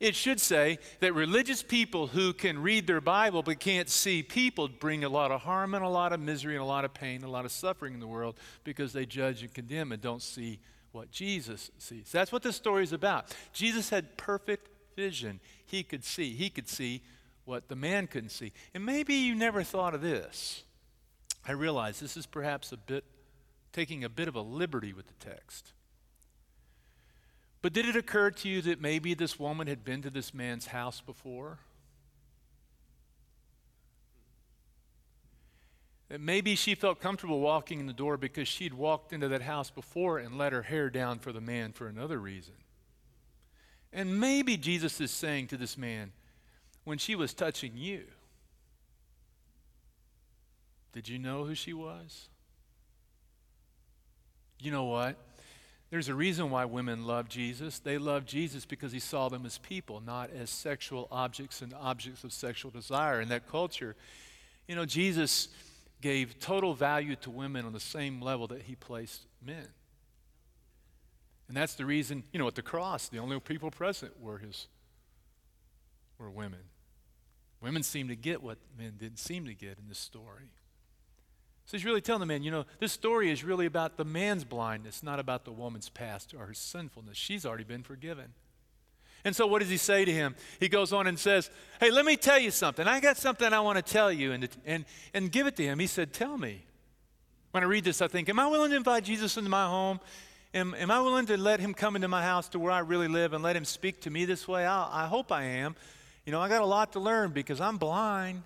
It 0.00 0.16
should 0.16 0.40
say 0.40 0.78
that 1.00 1.14
religious 1.14 1.62
people 1.62 2.06
who 2.06 2.32
can 2.32 2.62
read 2.62 2.86
their 2.86 3.02
Bible 3.02 3.42
but 3.42 3.60
can't 3.60 3.88
see 3.90 4.22
people 4.22 4.66
bring 4.66 5.04
a 5.04 5.10
lot 5.10 5.30
of 5.30 5.42
harm 5.42 5.74
and 5.74 5.84
a 5.84 5.88
lot 5.88 6.14
of 6.14 6.20
misery 6.20 6.54
and 6.54 6.62
a 6.62 6.66
lot 6.66 6.86
of 6.86 6.94
pain, 6.94 7.22
a 7.22 7.28
lot 7.28 7.44
of 7.44 7.52
suffering 7.52 7.92
in 7.92 8.00
the 8.00 8.06
world 8.06 8.38
because 8.64 8.94
they 8.94 9.04
judge 9.04 9.42
and 9.42 9.52
condemn 9.52 9.92
and 9.92 10.00
don't 10.00 10.22
see 10.22 10.58
what 10.92 11.10
Jesus 11.10 11.70
sees. 11.76 12.10
That's 12.10 12.32
what 12.32 12.42
this 12.42 12.56
story 12.56 12.82
is 12.82 12.94
about. 12.94 13.36
Jesus 13.52 13.90
had 13.90 14.16
perfect 14.16 14.70
vision. 14.96 15.38
He 15.66 15.82
could 15.82 16.02
see. 16.02 16.32
He 16.32 16.48
could 16.48 16.68
see 16.68 17.02
what 17.44 17.68
the 17.68 17.76
man 17.76 18.06
couldn't 18.06 18.30
see. 18.30 18.52
And 18.72 18.86
maybe 18.86 19.14
you 19.14 19.34
never 19.34 19.62
thought 19.62 19.94
of 19.94 20.00
this. 20.00 20.64
I 21.46 21.52
realize 21.52 22.00
this 22.00 22.16
is 22.16 22.26
perhaps 22.26 22.72
a 22.72 22.78
bit 22.78 23.04
taking 23.72 24.02
a 24.02 24.08
bit 24.08 24.28
of 24.28 24.34
a 24.34 24.40
liberty 24.40 24.92
with 24.92 25.06
the 25.06 25.24
text. 25.24 25.72
But 27.62 27.72
did 27.72 27.86
it 27.86 27.96
occur 27.96 28.30
to 28.30 28.48
you 28.48 28.62
that 28.62 28.80
maybe 28.80 29.14
this 29.14 29.38
woman 29.38 29.66
had 29.66 29.84
been 29.84 30.02
to 30.02 30.10
this 30.10 30.32
man's 30.32 30.66
house 30.66 31.00
before? 31.00 31.58
That 36.08 36.20
maybe 36.20 36.56
she 36.56 36.74
felt 36.74 37.00
comfortable 37.00 37.40
walking 37.40 37.78
in 37.78 37.86
the 37.86 37.92
door 37.92 38.16
because 38.16 38.48
she'd 38.48 38.74
walked 38.74 39.12
into 39.12 39.28
that 39.28 39.42
house 39.42 39.70
before 39.70 40.18
and 40.18 40.38
let 40.38 40.52
her 40.52 40.62
hair 40.62 40.90
down 40.90 41.18
for 41.18 41.32
the 41.32 41.40
man 41.40 41.72
for 41.72 41.86
another 41.86 42.18
reason. 42.18 42.54
And 43.92 44.18
maybe 44.18 44.56
Jesus 44.56 45.00
is 45.00 45.10
saying 45.10 45.48
to 45.48 45.56
this 45.56 45.76
man, 45.76 46.12
when 46.84 46.98
she 46.98 47.14
was 47.14 47.34
touching 47.34 47.72
you, 47.76 48.04
did 50.92 51.08
you 51.08 51.18
know 51.18 51.44
who 51.44 51.54
she 51.54 51.72
was? 51.72 52.28
You 54.58 54.72
know 54.72 54.84
what? 54.84 55.16
There's 55.90 56.08
a 56.08 56.14
reason 56.14 56.50
why 56.50 56.64
women 56.66 57.04
love 57.04 57.28
Jesus. 57.28 57.80
They 57.80 57.98
love 57.98 58.24
Jesus 58.24 58.64
because 58.64 58.92
he 58.92 59.00
saw 59.00 59.28
them 59.28 59.44
as 59.44 59.58
people, 59.58 60.00
not 60.00 60.30
as 60.30 60.48
sexual 60.48 61.08
objects 61.10 61.62
and 61.62 61.74
objects 61.74 62.22
of 62.22 62.32
sexual 62.32 62.70
desire. 62.70 63.20
In 63.20 63.28
that 63.30 63.48
culture, 63.48 63.96
you 64.68 64.76
know, 64.76 64.84
Jesus 64.84 65.48
gave 66.00 66.38
total 66.38 66.74
value 66.74 67.16
to 67.16 67.30
women 67.30 67.66
on 67.66 67.72
the 67.72 67.80
same 67.80 68.20
level 68.20 68.46
that 68.46 68.62
he 68.62 68.76
placed 68.76 69.26
men. 69.44 69.66
And 71.48 71.56
that's 71.56 71.74
the 71.74 71.84
reason, 71.84 72.22
you 72.32 72.38
know, 72.38 72.46
at 72.46 72.54
the 72.54 72.62
cross, 72.62 73.08
the 73.08 73.18
only 73.18 73.38
people 73.40 73.72
present 73.72 74.12
were 74.20 74.38
his 74.38 74.68
were 76.20 76.30
women. 76.30 76.60
Women 77.60 77.82
seemed 77.82 78.10
to 78.10 78.16
get 78.16 78.42
what 78.42 78.58
men 78.78 78.94
didn't 78.98 79.18
seem 79.18 79.46
to 79.46 79.54
get 79.54 79.78
in 79.78 79.88
this 79.88 79.98
story. 79.98 80.50
So 81.70 81.76
he's 81.76 81.84
really 81.84 82.00
telling 82.00 82.18
the 82.18 82.26
man, 82.26 82.42
you 82.42 82.50
know, 82.50 82.64
this 82.80 82.90
story 82.90 83.30
is 83.30 83.44
really 83.44 83.64
about 83.64 83.96
the 83.96 84.04
man's 84.04 84.42
blindness, 84.42 85.04
not 85.04 85.20
about 85.20 85.44
the 85.44 85.52
woman's 85.52 85.88
past 85.88 86.34
or 86.34 86.46
her 86.46 86.52
sinfulness. 86.52 87.16
She's 87.16 87.46
already 87.46 87.62
been 87.62 87.84
forgiven. 87.84 88.34
And 89.24 89.36
so, 89.36 89.46
what 89.46 89.60
does 89.60 89.68
he 89.68 89.76
say 89.76 90.04
to 90.04 90.10
him? 90.10 90.34
He 90.58 90.68
goes 90.68 90.92
on 90.92 91.06
and 91.06 91.16
says, 91.16 91.48
Hey, 91.78 91.92
let 91.92 92.04
me 92.04 92.16
tell 92.16 92.40
you 92.40 92.50
something. 92.50 92.88
I 92.88 92.98
got 92.98 93.18
something 93.18 93.52
I 93.52 93.60
want 93.60 93.76
to 93.76 93.82
tell 93.82 94.10
you, 94.10 94.32
and, 94.32 94.48
and, 94.66 94.84
and 95.14 95.30
give 95.30 95.46
it 95.46 95.54
to 95.58 95.62
him. 95.62 95.78
He 95.78 95.86
said, 95.86 96.12
Tell 96.12 96.36
me. 96.36 96.64
When 97.52 97.62
I 97.62 97.66
read 97.66 97.84
this, 97.84 98.02
I 98.02 98.08
think, 98.08 98.28
Am 98.28 98.40
I 98.40 98.48
willing 98.48 98.70
to 98.70 98.76
invite 98.76 99.04
Jesus 99.04 99.36
into 99.36 99.48
my 99.48 99.66
home? 99.66 100.00
Am, 100.52 100.74
am 100.74 100.90
I 100.90 101.00
willing 101.00 101.26
to 101.26 101.36
let 101.36 101.60
him 101.60 101.72
come 101.72 101.94
into 101.94 102.08
my 102.08 102.24
house 102.24 102.48
to 102.48 102.58
where 102.58 102.72
I 102.72 102.80
really 102.80 103.06
live 103.06 103.32
and 103.32 103.44
let 103.44 103.54
him 103.54 103.64
speak 103.64 104.00
to 104.00 104.10
me 104.10 104.24
this 104.24 104.48
way? 104.48 104.66
I, 104.66 105.04
I 105.04 105.06
hope 105.06 105.30
I 105.30 105.44
am. 105.44 105.76
You 106.26 106.32
know, 106.32 106.40
I 106.40 106.48
got 106.48 106.62
a 106.62 106.66
lot 106.66 106.94
to 106.94 107.00
learn 107.00 107.30
because 107.30 107.60
I'm 107.60 107.76
blind. 107.76 108.42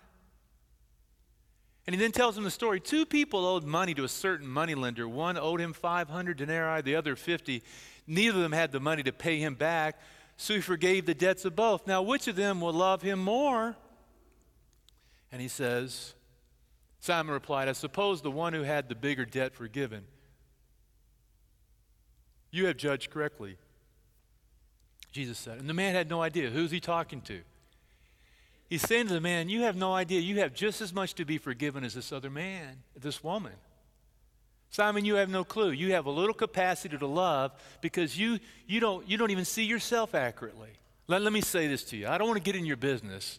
And 1.86 1.94
he 1.94 2.00
then 2.00 2.12
tells 2.12 2.36
him 2.36 2.44
the 2.44 2.50
story. 2.50 2.80
Two 2.80 3.04
people 3.04 3.44
owed 3.44 3.64
money 3.64 3.92
to 3.94 4.04
a 4.04 4.08
certain 4.08 4.46
moneylender. 4.46 5.06
One 5.06 5.36
owed 5.36 5.60
him 5.60 5.74
500 5.74 6.36
denarii, 6.36 6.80
the 6.80 6.96
other 6.96 7.14
50. 7.14 7.62
Neither 8.06 8.36
of 8.36 8.42
them 8.42 8.52
had 8.52 8.72
the 8.72 8.80
money 8.80 9.02
to 9.02 9.12
pay 9.12 9.38
him 9.38 9.54
back, 9.54 10.00
so 10.36 10.54
he 10.54 10.60
forgave 10.60 11.04
the 11.04 11.14
debts 11.14 11.44
of 11.44 11.54
both. 11.54 11.86
Now, 11.86 12.02
which 12.02 12.26
of 12.26 12.36
them 12.36 12.60
will 12.60 12.72
love 12.72 13.02
him 13.02 13.18
more? 13.18 13.76
And 15.30 15.42
he 15.42 15.48
says, 15.48 16.14
Simon 17.00 17.34
replied, 17.34 17.68
I 17.68 17.72
suppose 17.72 18.22
the 18.22 18.30
one 18.30 18.54
who 18.54 18.62
had 18.62 18.88
the 18.88 18.94
bigger 18.94 19.26
debt 19.26 19.54
forgiven. 19.54 20.04
You 22.50 22.66
have 22.66 22.76
judged 22.76 23.10
correctly, 23.10 23.58
Jesus 25.12 25.36
said. 25.38 25.58
And 25.58 25.68
the 25.68 25.74
man 25.74 25.94
had 25.94 26.08
no 26.08 26.22
idea. 26.22 26.50
Who's 26.50 26.70
he 26.70 26.80
talking 26.80 27.20
to? 27.22 27.40
He's 28.74 28.82
saying 28.82 29.06
to 29.06 29.14
the 29.14 29.20
man, 29.20 29.48
You 29.48 29.62
have 29.62 29.76
no 29.76 29.94
idea. 29.94 30.18
You 30.18 30.40
have 30.40 30.52
just 30.52 30.80
as 30.80 30.92
much 30.92 31.14
to 31.14 31.24
be 31.24 31.38
forgiven 31.38 31.84
as 31.84 31.94
this 31.94 32.10
other 32.10 32.28
man, 32.28 32.82
this 33.00 33.22
woman. 33.22 33.52
Simon, 34.70 35.04
you 35.04 35.14
have 35.14 35.28
no 35.28 35.44
clue. 35.44 35.70
You 35.70 35.92
have 35.92 36.06
a 36.06 36.10
little 36.10 36.34
capacity 36.34 36.98
to 36.98 37.06
love 37.06 37.52
because 37.80 38.18
you, 38.18 38.40
you, 38.66 38.80
don't, 38.80 39.08
you 39.08 39.16
don't 39.16 39.30
even 39.30 39.44
see 39.44 39.62
yourself 39.62 40.12
accurately. 40.12 40.70
Let, 41.06 41.22
let 41.22 41.32
me 41.32 41.40
say 41.40 41.68
this 41.68 41.84
to 41.84 41.96
you. 41.96 42.08
I 42.08 42.18
don't 42.18 42.26
want 42.26 42.38
to 42.38 42.42
get 42.42 42.56
in 42.56 42.66
your 42.66 42.76
business, 42.76 43.38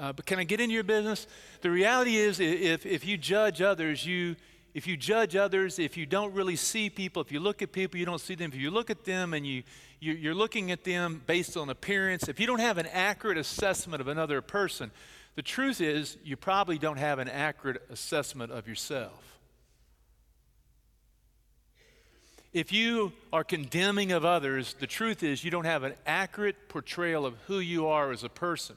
uh, 0.00 0.12
but 0.12 0.26
can 0.26 0.40
I 0.40 0.42
get 0.42 0.58
into 0.58 0.74
your 0.74 0.82
business? 0.82 1.28
The 1.60 1.70
reality 1.70 2.16
is, 2.16 2.40
if, 2.40 2.84
if 2.84 3.06
you 3.06 3.16
judge 3.16 3.62
others, 3.62 4.04
you, 4.04 4.34
if 4.76 4.86
you 4.86 4.94
judge 4.94 5.34
others, 5.36 5.78
if 5.78 5.96
you 5.96 6.04
don't 6.04 6.34
really 6.34 6.54
see 6.54 6.90
people, 6.90 7.22
if 7.22 7.32
you 7.32 7.40
look 7.40 7.62
at 7.62 7.72
people, 7.72 7.98
you 7.98 8.04
don't 8.04 8.20
see 8.20 8.34
them, 8.34 8.50
if 8.52 8.60
you 8.60 8.70
look 8.70 8.90
at 8.90 9.06
them 9.06 9.32
and 9.32 9.46
you, 9.46 9.62
you're 10.00 10.34
looking 10.34 10.70
at 10.70 10.84
them 10.84 11.22
based 11.26 11.56
on 11.56 11.70
appearance, 11.70 12.28
if 12.28 12.38
you 12.38 12.46
don't 12.46 12.60
have 12.60 12.76
an 12.76 12.86
accurate 12.92 13.38
assessment 13.38 14.02
of 14.02 14.08
another 14.08 14.42
person, 14.42 14.90
the 15.34 15.40
truth 15.40 15.80
is 15.80 16.18
you 16.22 16.36
probably 16.36 16.76
don't 16.76 16.98
have 16.98 17.18
an 17.18 17.30
accurate 17.30 17.80
assessment 17.88 18.52
of 18.52 18.68
yourself. 18.68 19.38
If 22.52 22.70
you 22.70 23.14
are 23.32 23.44
condemning 23.44 24.12
of 24.12 24.26
others, 24.26 24.74
the 24.78 24.86
truth 24.86 25.22
is 25.22 25.42
you 25.42 25.50
don't 25.50 25.64
have 25.64 25.84
an 25.84 25.94
accurate 26.06 26.68
portrayal 26.68 27.24
of 27.24 27.34
who 27.46 27.60
you 27.60 27.86
are 27.86 28.12
as 28.12 28.24
a 28.24 28.28
person 28.28 28.76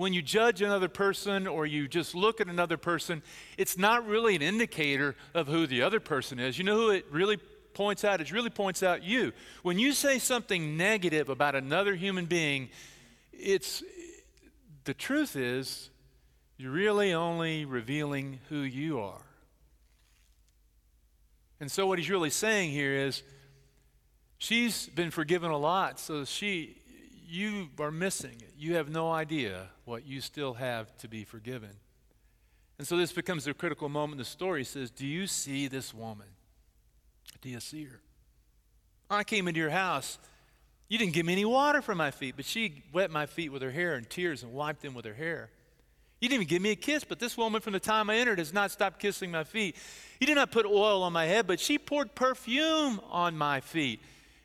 when 0.00 0.14
you 0.14 0.22
judge 0.22 0.62
another 0.62 0.88
person 0.88 1.46
or 1.46 1.66
you 1.66 1.86
just 1.86 2.14
look 2.14 2.40
at 2.40 2.46
another 2.46 2.78
person, 2.78 3.22
it's 3.58 3.76
not 3.76 4.06
really 4.06 4.34
an 4.34 4.40
indicator 4.40 5.14
of 5.34 5.46
who 5.46 5.66
the 5.66 5.82
other 5.82 6.00
person 6.00 6.38
is. 6.38 6.56
You 6.56 6.64
know 6.64 6.74
who 6.74 6.88
it 6.88 7.04
really 7.10 7.36
points 7.74 8.02
out? 8.02 8.18
It 8.18 8.32
really 8.32 8.48
points 8.48 8.82
out 8.82 9.02
you. 9.04 9.34
When 9.62 9.78
you 9.78 9.92
say 9.92 10.18
something 10.18 10.78
negative 10.78 11.28
about 11.28 11.54
another 11.54 11.94
human 11.94 12.24
being, 12.24 12.70
it's 13.30 13.82
the 14.84 14.94
truth 14.94 15.36
is 15.36 15.90
you're 16.56 16.72
really 16.72 17.12
only 17.12 17.66
revealing 17.66 18.40
who 18.48 18.60
you 18.60 19.00
are. 19.00 19.26
And 21.60 21.70
so 21.70 21.86
what 21.86 21.98
he's 21.98 22.08
really 22.08 22.30
saying 22.30 22.70
here 22.70 22.94
is 22.94 23.22
she's 24.38 24.86
been 24.86 25.10
forgiven 25.10 25.50
a 25.50 25.58
lot, 25.58 26.00
so 26.00 26.24
she 26.24 26.79
you 27.30 27.68
are 27.78 27.90
missing 27.90 28.36
it. 28.40 28.52
You 28.58 28.74
have 28.74 28.90
no 28.90 29.10
idea 29.10 29.68
what 29.84 30.06
you 30.06 30.20
still 30.20 30.54
have 30.54 30.96
to 30.98 31.08
be 31.08 31.24
forgiven. 31.24 31.70
And 32.78 32.86
so 32.86 32.96
this 32.96 33.12
becomes 33.12 33.46
a 33.46 33.54
critical 33.54 33.88
moment 33.88 34.12
in 34.12 34.18
the 34.18 34.24
story. 34.24 34.64
Says, 34.64 34.90
Do 34.90 35.06
you 35.06 35.26
see 35.26 35.68
this 35.68 35.94
woman? 35.94 36.26
Do 37.40 37.48
you 37.48 37.60
see 37.60 37.84
her? 37.84 38.00
I 39.08 39.24
came 39.24 39.48
into 39.48 39.60
your 39.60 39.70
house. 39.70 40.18
You 40.88 40.98
didn't 40.98 41.12
give 41.12 41.24
me 41.24 41.32
any 41.34 41.44
water 41.44 41.82
for 41.82 41.94
my 41.94 42.10
feet, 42.10 42.34
but 42.36 42.44
she 42.44 42.82
wet 42.92 43.10
my 43.10 43.26
feet 43.26 43.52
with 43.52 43.62
her 43.62 43.70
hair 43.70 43.94
and 43.94 44.08
tears 44.08 44.42
and 44.42 44.52
wiped 44.52 44.82
them 44.82 44.94
with 44.94 45.04
her 45.04 45.14
hair. 45.14 45.50
You 46.20 46.28
didn't 46.28 46.42
even 46.42 46.48
give 46.48 46.62
me 46.62 46.70
a 46.70 46.76
kiss, 46.76 47.04
but 47.04 47.18
this 47.18 47.36
woman 47.36 47.60
from 47.60 47.72
the 47.72 47.80
time 47.80 48.10
I 48.10 48.16
entered 48.16 48.38
has 48.38 48.52
not 48.52 48.70
stopped 48.70 48.98
kissing 48.98 49.30
my 49.30 49.44
feet. 49.44 49.76
You 50.20 50.26
did 50.26 50.34
not 50.34 50.50
put 50.50 50.66
oil 50.66 51.02
on 51.02 51.12
my 51.12 51.26
head, 51.26 51.46
but 51.46 51.60
she 51.60 51.78
poured 51.78 52.14
perfume 52.14 53.00
on 53.08 53.38
my 53.38 53.60
feet. 53.60 54.00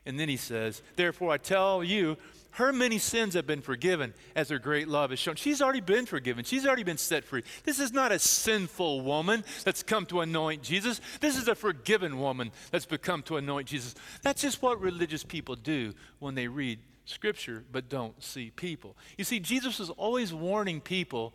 And 0.05 0.19
then 0.19 0.29
he 0.29 0.37
says, 0.37 0.81
Therefore 0.95 1.31
I 1.31 1.37
tell 1.37 1.83
you, 1.83 2.17
her 2.55 2.71
many 2.71 2.99
sins 2.99 3.33
have 3.33 3.45
been 3.45 3.61
forgiven 3.61 4.13
as 4.33 4.47
her 4.47 4.59
great 4.59 4.87
love 4.87 5.11
is 5.11 5.19
shown. 5.19 5.35
She's 5.35 5.61
already 5.61 5.81
been 5.81 6.05
forgiven. 6.05 6.45
She's 6.45 6.65
already 6.65 6.83
been 6.83 6.97
set 6.97 7.25
free. 7.25 7.43
This 7.65 7.79
is 7.79 7.91
not 7.91 8.13
a 8.13 8.19
sinful 8.19 9.01
woman 9.01 9.43
that's 9.65 9.83
come 9.83 10.05
to 10.05 10.21
anoint 10.21 10.63
Jesus. 10.63 11.01
This 11.19 11.35
is 11.35 11.49
a 11.49 11.55
forgiven 11.55 12.17
woman 12.17 12.51
that's 12.71 12.85
become 12.85 13.23
to 13.23 13.35
anoint 13.35 13.67
Jesus. 13.67 13.93
That's 14.21 14.41
just 14.41 14.61
what 14.61 14.79
religious 14.79 15.21
people 15.21 15.57
do 15.57 15.93
when 16.19 16.35
they 16.35 16.47
read 16.47 16.79
Scripture 17.03 17.65
but 17.73 17.89
don't 17.89 18.23
see 18.23 18.51
people. 18.51 18.95
You 19.17 19.25
see, 19.25 19.41
Jesus 19.41 19.81
is 19.81 19.89
always 19.89 20.33
warning 20.33 20.79
people 20.79 21.33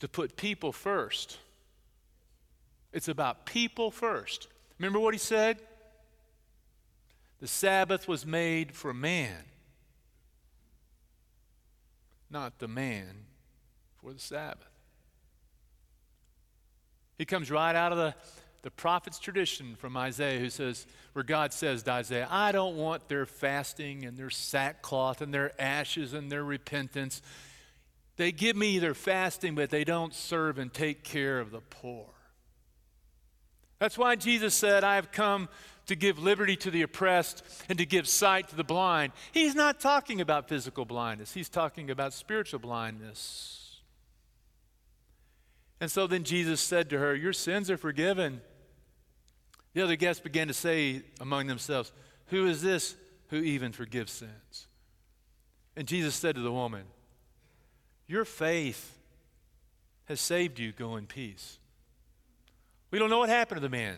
to 0.00 0.08
put 0.08 0.36
people 0.36 0.72
first. 0.72 1.38
It's 2.92 3.06
about 3.06 3.46
people 3.46 3.92
first. 3.92 4.48
Remember 4.80 4.98
what 4.98 5.14
he 5.14 5.18
said? 5.18 5.60
The 7.40 7.46
Sabbath 7.46 8.08
was 8.08 8.26
made 8.26 8.74
for 8.74 8.92
man 8.92 9.44
not 12.30 12.58
the 12.58 12.68
man 12.68 13.26
for 14.00 14.12
the 14.12 14.20
Sabbath. 14.20 14.66
He 17.18 17.24
comes 17.24 17.50
right 17.50 17.76
out 17.76 17.92
of 17.92 17.98
the, 17.98 18.14
the 18.62 18.70
prophet's 18.70 19.18
tradition 19.18 19.76
from 19.76 19.96
Isaiah, 19.96 20.38
who 20.38 20.48
says, 20.48 20.86
where 21.12 21.22
God 21.22 21.52
says 21.52 21.82
to 21.82 21.92
Isaiah, 21.92 22.28
I 22.30 22.52
don't 22.52 22.76
want 22.76 23.08
their 23.08 23.26
fasting 23.26 24.04
and 24.04 24.16
their 24.16 24.30
sackcloth 24.30 25.20
and 25.20 25.34
their 25.34 25.52
ashes 25.60 26.14
and 26.14 26.32
their 26.32 26.44
repentance. 26.44 27.20
They 28.16 28.32
give 28.32 28.56
me 28.56 28.78
their 28.78 28.94
fasting, 28.94 29.54
but 29.54 29.70
they 29.70 29.84
don't 29.84 30.14
serve 30.14 30.58
and 30.58 30.72
take 30.72 31.04
care 31.04 31.40
of 31.40 31.50
the 31.50 31.60
poor. 31.60 32.06
That's 33.78 33.96
why 33.96 34.16
Jesus 34.16 34.54
said, 34.54 34.84
I 34.84 34.96
have 34.96 35.10
come 35.10 35.48
to 35.90 35.96
give 35.96 36.20
liberty 36.20 36.54
to 36.54 36.70
the 36.70 36.82
oppressed 36.82 37.42
and 37.68 37.76
to 37.76 37.84
give 37.84 38.06
sight 38.06 38.48
to 38.48 38.54
the 38.54 38.62
blind. 38.62 39.12
He's 39.32 39.56
not 39.56 39.80
talking 39.80 40.20
about 40.20 40.48
physical 40.48 40.84
blindness, 40.84 41.34
he's 41.34 41.48
talking 41.48 41.90
about 41.90 42.14
spiritual 42.14 42.60
blindness. 42.60 43.80
And 45.80 45.90
so 45.90 46.06
then 46.06 46.22
Jesus 46.22 46.60
said 46.60 46.90
to 46.90 46.98
her, 46.98 47.16
Your 47.16 47.32
sins 47.32 47.70
are 47.70 47.76
forgiven. 47.76 48.40
The 49.72 49.82
other 49.82 49.96
guests 49.96 50.22
began 50.22 50.46
to 50.46 50.54
say 50.54 51.02
among 51.20 51.48
themselves, 51.48 51.90
Who 52.26 52.46
is 52.46 52.62
this 52.62 52.94
who 53.30 53.38
even 53.38 53.72
forgives 53.72 54.12
sins? 54.12 54.68
And 55.74 55.88
Jesus 55.88 56.14
said 56.14 56.36
to 56.36 56.40
the 56.40 56.52
woman, 56.52 56.84
Your 58.06 58.24
faith 58.24 58.96
has 60.04 60.20
saved 60.20 60.60
you. 60.60 60.70
Go 60.70 60.94
in 60.94 61.06
peace. 61.06 61.58
We 62.92 63.00
don't 63.00 63.10
know 63.10 63.18
what 63.18 63.28
happened 63.28 63.56
to 63.56 63.62
the 63.62 63.68
man. 63.68 63.96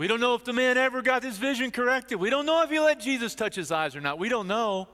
We 0.00 0.08
don't 0.08 0.18
know 0.20 0.34
if 0.34 0.44
the 0.44 0.54
man 0.54 0.78
ever 0.78 1.02
got 1.02 1.22
his 1.22 1.36
vision 1.36 1.70
corrected. 1.70 2.18
We 2.18 2.30
don't 2.30 2.46
know 2.46 2.62
if 2.62 2.70
he 2.70 2.80
let 2.80 3.00
Jesus 3.00 3.34
touch 3.34 3.54
his 3.54 3.70
eyes 3.70 3.94
or 3.94 4.00
not. 4.00 4.18
We 4.18 4.30
don't 4.30 4.46
know. 4.46 4.88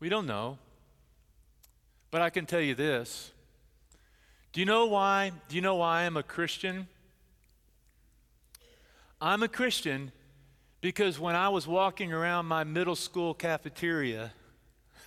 We 0.00 0.10
don't 0.10 0.26
know. 0.26 0.58
But 2.10 2.20
I 2.20 2.28
can 2.28 2.44
tell 2.44 2.60
you 2.60 2.74
this. 2.74 3.32
Do 4.52 4.60
you 4.60 4.66
know 4.66 4.84
why? 4.84 5.32
Do 5.48 5.56
you 5.56 5.62
know 5.62 5.76
why 5.76 6.02
I'm 6.02 6.18
a 6.18 6.22
Christian? 6.22 6.88
I'm 9.18 9.42
a 9.42 9.48
Christian 9.48 10.12
because 10.82 11.18
when 11.18 11.34
I 11.34 11.48
was 11.48 11.66
walking 11.66 12.12
around 12.12 12.44
my 12.44 12.64
middle 12.64 12.96
school 12.96 13.32
cafeteria 13.32 14.34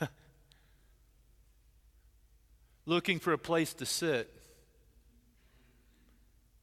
looking 2.87 3.19
for 3.19 3.33
a 3.33 3.37
place 3.37 3.71
to 3.75 3.85
sit, 3.85 4.33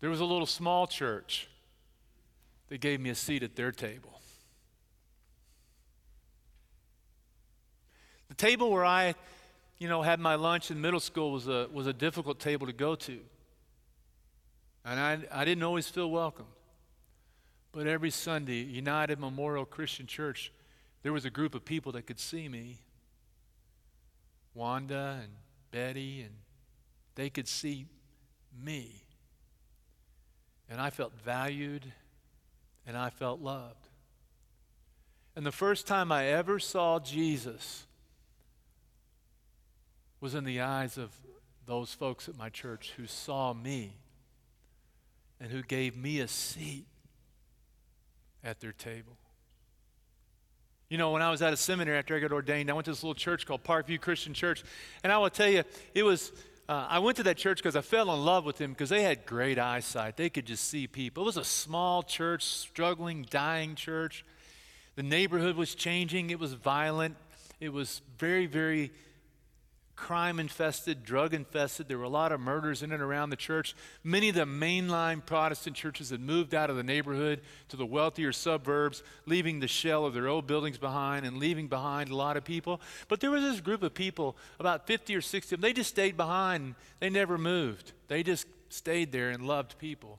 there 0.00 0.11
was 0.11 0.18
a 0.18 0.24
little 0.24 0.44
small 0.44 0.88
church 0.88 1.46
they 2.72 2.78
gave 2.78 3.00
me 3.00 3.11
a 3.11 3.14
seat 3.14 3.42
at 3.42 3.54
their 3.54 3.70
table. 3.70 4.18
The 8.30 8.35
table 8.35 8.70
where 8.70 8.82
I, 8.82 9.14
you 9.76 9.90
know, 9.90 10.00
had 10.00 10.18
my 10.18 10.37
lunch 10.37 10.70
in 10.70 10.80
middle 10.80 10.98
school 10.98 11.32
was 11.32 11.48
a, 11.48 11.68
was 11.70 11.87
a 11.87 11.92
difficult 11.92 12.40
table 12.40 12.66
to 12.66 12.72
go 12.72 12.94
to. 12.94 13.20
And 14.87 14.98
I, 14.98 15.18
I 15.30 15.44
didn't 15.44 15.62
always 15.64 15.87
feel 15.87 16.11
welcomed. 16.11 16.48
But 17.72 17.87
every 17.87 18.08
Sunday, 18.08 18.62
United 18.62 19.20
Memorial 19.20 19.66
Christian 19.66 20.06
Church, 20.06 20.50
there 21.02 21.12
was 21.12 21.26
a 21.26 21.30
group 21.30 21.54
of 21.54 21.66
people 21.66 21.92
that 21.92 22.06
could 22.06 22.18
see 22.18 22.48
me. 22.48 22.78
Wanda 24.54 25.20
and 25.22 25.32
Betty, 25.72 26.22
and 26.22 26.32
they 27.16 27.28
could 27.28 27.48
see 27.48 27.85
me. 28.64 29.04
And 30.70 30.80
I 30.80 30.88
felt 30.88 31.12
valued 31.22 31.92
and 32.87 32.97
I 32.97 33.11
felt 33.11 33.40
loved. 33.40 33.88
And 35.35 35.47
the 35.47 35.53
first 35.53 35.87
time 35.87 36.12
I 36.12 36.27
ever 36.27 36.59
saw 36.59 36.99
Jesus 36.99 37.87
was 40.21 40.35
in 40.35 40.45
the 40.45 40.61
eyes 40.61 40.99
of 40.99 41.11
those 41.66 41.95
folks 41.95 42.29
at 42.29 42.37
my 42.37 42.49
church 42.49 42.92
who 42.97 43.07
saw 43.07 43.53
me 43.53 43.95
and 45.40 45.51
who 45.51 45.62
gave 45.62 45.97
me 45.97 46.21
a 46.21 46.29
seat 46.29 46.87
at 48.45 48.61
their 48.61 48.73
table. 48.73 49.16
You 50.88 50.99
know, 50.99 51.11
when 51.11 51.23
I 51.23 51.31
was 51.31 51.40
at 51.40 51.53
a 51.53 51.57
seminary 51.57 51.97
after 51.97 52.14
I 52.14 52.21
got 52.21 52.33
ordained, 52.33 52.71
I 52.71 52.75
went 52.75 52.85
to 52.85 52.90
this 52.90 53.03
little 53.03 53.14
church 53.14 53.47
called 53.47 53.64
Parkview 53.64 54.01
Christian 54.01 54.35
Church. 54.35 54.62
And 55.03 55.11
I 55.11 55.16
will 55.16 55.31
tell 55.31 55.49
you, 55.49 55.64
it 55.95 56.03
was, 56.03 56.33
uh, 56.68 56.87
I 56.88 57.01
went 57.01 57.16
to 57.16 57.22
that 57.25 57.37
church 57.37 57.59
because 57.59 57.77
I 57.77 57.81
fell 57.81 58.12
in 58.14 58.25
love 58.25 58.44
with 58.44 58.57
them 58.57 58.72
because 58.72 58.88
they 58.88 59.03
had 59.03 59.27
great 59.27 59.59
eyesight. 59.59 60.16
They 60.16 60.31
could 60.31 60.46
just 60.46 60.68
see 60.68 60.87
people. 60.87 61.25
It 61.25 61.27
was 61.27 61.37
a 61.37 61.44
small 61.44 62.03
church, 62.03 62.44
struggling, 62.44 63.27
dying 63.29 63.75
church. 63.75 64.25
The 64.94 65.03
neighborhood 65.03 65.57
was 65.57 65.75
changing, 65.75 66.31
it 66.31 66.38
was 66.38 66.53
violent, 66.53 67.16
it 67.61 67.72
was 67.72 68.03
very, 68.18 68.46
very 68.46 68.92
crime 69.94 70.40
infested, 70.40 71.05
drug 71.05 71.35
infested. 71.35 71.88
There 71.88 71.98
were 71.98 72.05
a 72.05 72.09
lot 72.09 72.33
of 72.33 72.40
murders 72.40 72.83
in 72.83 72.92
and 72.92 73.02
around 73.02 73.31
the 73.31 73.37
church. 73.37 73.74
Many 74.02 74.31
of 74.31 74.35
the 74.35 74.44
mainline 74.44 75.24
Protestant 75.24 75.76
churches 75.76 76.11
had 76.11 76.20
moved 76.20 76.55
out 76.55 76.70
of 76.70 76.76
the 76.76 76.83
neighborhood 76.83 77.40
to 77.68 77.76
the 77.76 77.87
wealthier 77.87 78.33
suburbs, 78.33 79.02
leaving 79.26 79.61
the 79.61 79.68
shell 79.68 80.05
of 80.05 80.14
their 80.14 80.28
old 80.28 80.46
buildings 80.46 80.78
behind 80.78 81.26
and 81.26 81.37
leaving 81.37 81.68
behind 81.68 82.11
a 82.11 82.16
lot 82.16 82.37
of 82.37 82.44
people. 82.44 82.81
But 83.09 83.20
there 83.20 83.31
was 83.31 83.42
this 83.42 83.61
group 83.61 83.83
of 83.83 83.94
people, 83.94 84.37
about 84.59 84.87
50 84.87 85.14
or 85.14 85.20
60 85.20 85.55
of 85.55 85.61
them, 85.61 85.68
they 85.68 85.72
just 85.72 85.90
stayed 85.90 86.16
behind. 86.16 86.74
They 87.00 87.11
never 87.11 87.38
moved. 87.38 87.92
They 88.09 88.22
just 88.22 88.46
stayed 88.70 89.12
there 89.12 89.31
and 89.31 89.46
loved 89.46 89.78
people. 89.78 90.18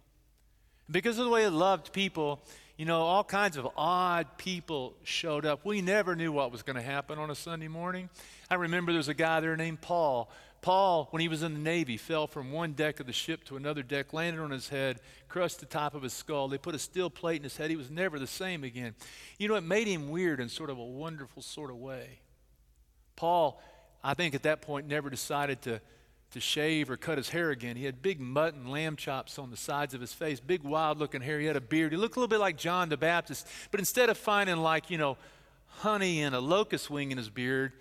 Because 0.89 1.17
of 1.17 1.25
the 1.25 1.31
way 1.31 1.43
they 1.43 1.49
loved 1.49 1.91
people, 1.93 2.43
you 2.77 2.86
know, 2.86 3.01
all 3.01 3.23
kinds 3.23 3.55
of 3.57 3.67
odd 3.77 4.38
people 4.38 4.95
showed 5.03 5.45
up. 5.45 5.63
We 5.63 5.81
never 5.81 6.15
knew 6.15 6.31
what 6.31 6.51
was 6.51 6.63
going 6.63 6.75
to 6.75 6.81
happen 6.81 7.19
on 7.19 7.29
a 7.29 7.36
Sunday 7.36 7.67
morning. 7.67 8.09
I 8.49 8.56
remember 8.56 8.93
there's 8.93 9.08
a 9.08 9.13
guy 9.13 9.39
there 9.39 9.56
named 9.56 9.82
Paul. 9.82 10.29
Paul, 10.62 11.08
when 11.12 11.21
he 11.21 11.27
was 11.27 11.43
in 11.43 11.53
the 11.53 11.60
Navy, 11.60 11.97
fell 11.97 12.25
from 12.25 12.51
one 12.51 12.71
deck 12.71 12.99
of 13.01 13.06
the 13.06 13.13
ship 13.13 13.43
to 13.45 13.58
another 13.58 13.84
deck, 13.84 14.13
landed 14.13 14.41
on 14.41 14.51
his 14.51 14.69
head, 14.69 14.99
crushed 15.27 15.60
the 15.60 15.65
top 15.65 15.93
of 15.93 16.01
his 16.01 16.13
skull. 16.13 16.47
They 16.47 16.58
put 16.58 16.73
a 16.73 16.79
steel 16.79 17.10
plate 17.10 17.38
in 17.38 17.43
his 17.43 17.58
head. 17.58 17.69
He 17.69 17.75
was 17.75 17.91
never 17.91 18.17
the 18.17 18.27
same 18.27 18.63
again. 18.63 18.95
You 19.38 19.49
know, 19.49 19.56
it 19.56 19.63
made 19.63 19.88
him 19.88 20.10
weird 20.10 20.39
in 20.39 20.47
sort 20.47 20.69
of 20.69 20.77
a 20.77 20.84
wonderful 20.84 21.41
sort 21.41 21.69
of 21.69 21.77
way. 21.77 22.19
Paul, 23.17 23.62
I 24.01 24.13
think 24.13 24.36
at 24.36 24.43
that 24.43 24.62
point, 24.62 24.88
never 24.88 25.10
decided 25.10 25.62
to 25.63 25.82
to 26.34 26.39
shave 26.39 26.89
or 26.89 26.97
cut 26.97 27.17
his 27.17 27.29
hair 27.29 27.51
again. 27.51 27.75
He 27.75 27.86
had 27.86 28.01
big 28.01 28.19
mutton 28.19 28.67
lamb 28.67 28.95
chops 28.95 29.38
on 29.38 29.51
the 29.51 29.58
sides 29.58 29.93
of 29.93 30.01
his 30.01 30.13
face, 30.13 30.39
big 30.39 30.63
wild 30.63 30.97
looking 30.97 31.21
hair. 31.21 31.39
He 31.39 31.45
had 31.45 31.56
a 31.56 31.62
beard. 31.62 31.91
He 31.91 31.97
looked 31.97 32.15
a 32.15 32.19
little 32.19 32.27
bit 32.27 32.39
like 32.39 32.58
John 32.58 32.89
the 32.89 32.97
Baptist, 32.97 33.47
but 33.69 33.79
instead 33.79 34.10
of 34.10 34.17
finding 34.17 34.58
like, 34.58 34.89
you 34.89 34.97
know, 34.97 35.17
honey 35.67 36.23
and 36.23 36.34
a 36.34 36.39
locust 36.39 36.89
wing 36.89 37.12
in 37.12 37.19
his 37.19 37.29
beard, 37.29 37.71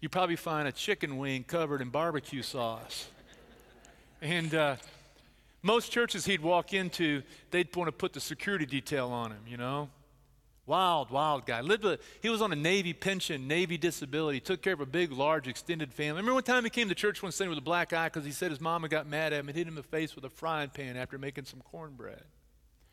you 0.00 0.08
probably 0.08 0.36
find 0.36 0.66
a 0.66 0.72
chicken 0.72 1.18
wing 1.18 1.44
covered 1.44 1.82
in 1.82 1.90
barbecue 1.90 2.42
sauce. 2.42 3.08
and 4.22 4.54
uh, 4.54 4.76
most 5.62 5.92
churches 5.92 6.24
he'd 6.24 6.40
walk 6.40 6.72
into, 6.72 7.22
they'd 7.50 7.74
want 7.76 7.88
to 7.88 7.92
put 7.92 8.12
the 8.12 8.20
security 8.20 8.66
detail 8.66 9.08
on 9.08 9.30
him, 9.30 9.42
you 9.46 9.56
know. 9.56 9.90
Wild, 10.66 11.10
wild 11.10 11.46
guy. 11.46 11.62
Lived 11.62 11.84
he 12.22 12.28
was 12.28 12.40
on 12.40 12.52
a 12.52 12.56
Navy 12.56 12.92
pension, 12.92 13.48
Navy 13.48 13.76
disability. 13.76 14.38
Took 14.40 14.62
care 14.62 14.72
of 14.72 14.80
a 14.80 14.86
big, 14.86 15.10
large, 15.10 15.48
extended 15.48 15.92
family. 15.92 16.20
remember 16.20 16.34
one 16.34 16.44
time 16.44 16.62
he 16.62 16.70
came 16.70 16.88
to 16.88 16.94
church 16.94 17.22
one 17.22 17.32
Sunday 17.32 17.48
with 17.48 17.58
a 17.58 17.62
black 17.62 17.92
eye 17.92 18.06
because 18.06 18.24
he 18.24 18.30
said 18.30 18.50
his 18.50 18.60
mama 18.60 18.88
got 18.88 19.06
mad 19.06 19.32
at 19.32 19.40
him 19.40 19.48
and 19.48 19.56
hit 19.56 19.66
him 19.66 19.72
in 19.72 19.74
the 19.74 19.82
face 19.82 20.14
with 20.14 20.24
a 20.24 20.30
frying 20.30 20.70
pan 20.70 20.96
after 20.96 21.18
making 21.18 21.44
some 21.44 21.60
cornbread. 21.60 22.22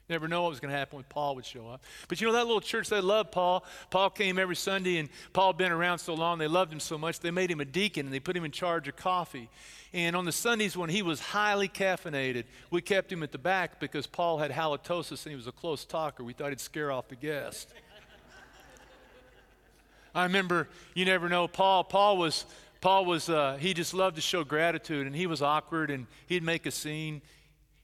Never 0.09 0.29
know 0.29 0.43
what 0.43 0.51
was 0.51 0.61
going 0.61 0.71
to 0.71 0.77
happen 0.77 0.95
when 0.95 1.03
Paul 1.09 1.35
would 1.35 1.45
show 1.45 1.67
up. 1.67 1.83
But 2.07 2.21
you 2.21 2.27
know, 2.27 2.33
that 2.33 2.45
little 2.45 2.61
church, 2.61 2.87
they 2.87 3.01
loved 3.01 3.33
Paul. 3.33 3.65
Paul 3.89 4.09
came 4.09 4.39
every 4.39 4.55
Sunday, 4.55 4.99
and 4.99 5.09
Paul 5.33 5.51
had 5.51 5.57
been 5.57 5.71
around 5.73 5.99
so 5.99 6.13
long, 6.13 6.37
they 6.37 6.47
loved 6.47 6.71
him 6.71 6.79
so 6.79 6.97
much, 6.97 7.19
they 7.19 7.31
made 7.31 7.51
him 7.51 7.59
a 7.59 7.65
deacon 7.65 8.05
and 8.05 8.13
they 8.13 8.21
put 8.21 8.35
him 8.35 8.45
in 8.45 8.51
charge 8.51 8.87
of 8.87 8.95
coffee. 8.95 9.49
And 9.91 10.15
on 10.15 10.23
the 10.23 10.31
Sundays 10.31 10.77
when 10.77 10.89
he 10.89 11.01
was 11.01 11.19
highly 11.19 11.67
caffeinated, 11.67 12.45
we 12.71 12.81
kept 12.81 13.11
him 13.11 13.21
at 13.21 13.33
the 13.33 13.37
back 13.37 13.81
because 13.81 14.07
Paul 14.07 14.37
had 14.37 14.51
halitosis 14.51 15.25
and 15.25 15.31
he 15.31 15.35
was 15.35 15.47
a 15.47 15.51
close 15.51 15.83
talker. 15.83 16.23
We 16.23 16.33
thought 16.33 16.49
he'd 16.49 16.61
scare 16.61 16.91
off 16.91 17.09
the 17.09 17.15
guest. 17.15 17.73
I 20.15 20.23
remember, 20.23 20.69
you 20.93 21.03
never 21.03 21.27
know, 21.27 21.47
Paul, 21.47 21.83
Paul 21.83 22.17
was, 22.17 22.45
Paul 22.79 23.05
was, 23.05 23.29
uh, 23.29 23.57
he 23.59 23.73
just 23.73 23.93
loved 23.93 24.15
to 24.15 24.21
show 24.21 24.43
gratitude 24.43 25.05
and 25.05 25.15
he 25.15 25.27
was 25.27 25.41
awkward 25.41 25.91
and 25.91 26.07
he'd 26.27 26.43
make 26.43 26.65
a 26.65 26.71
scene. 26.71 27.21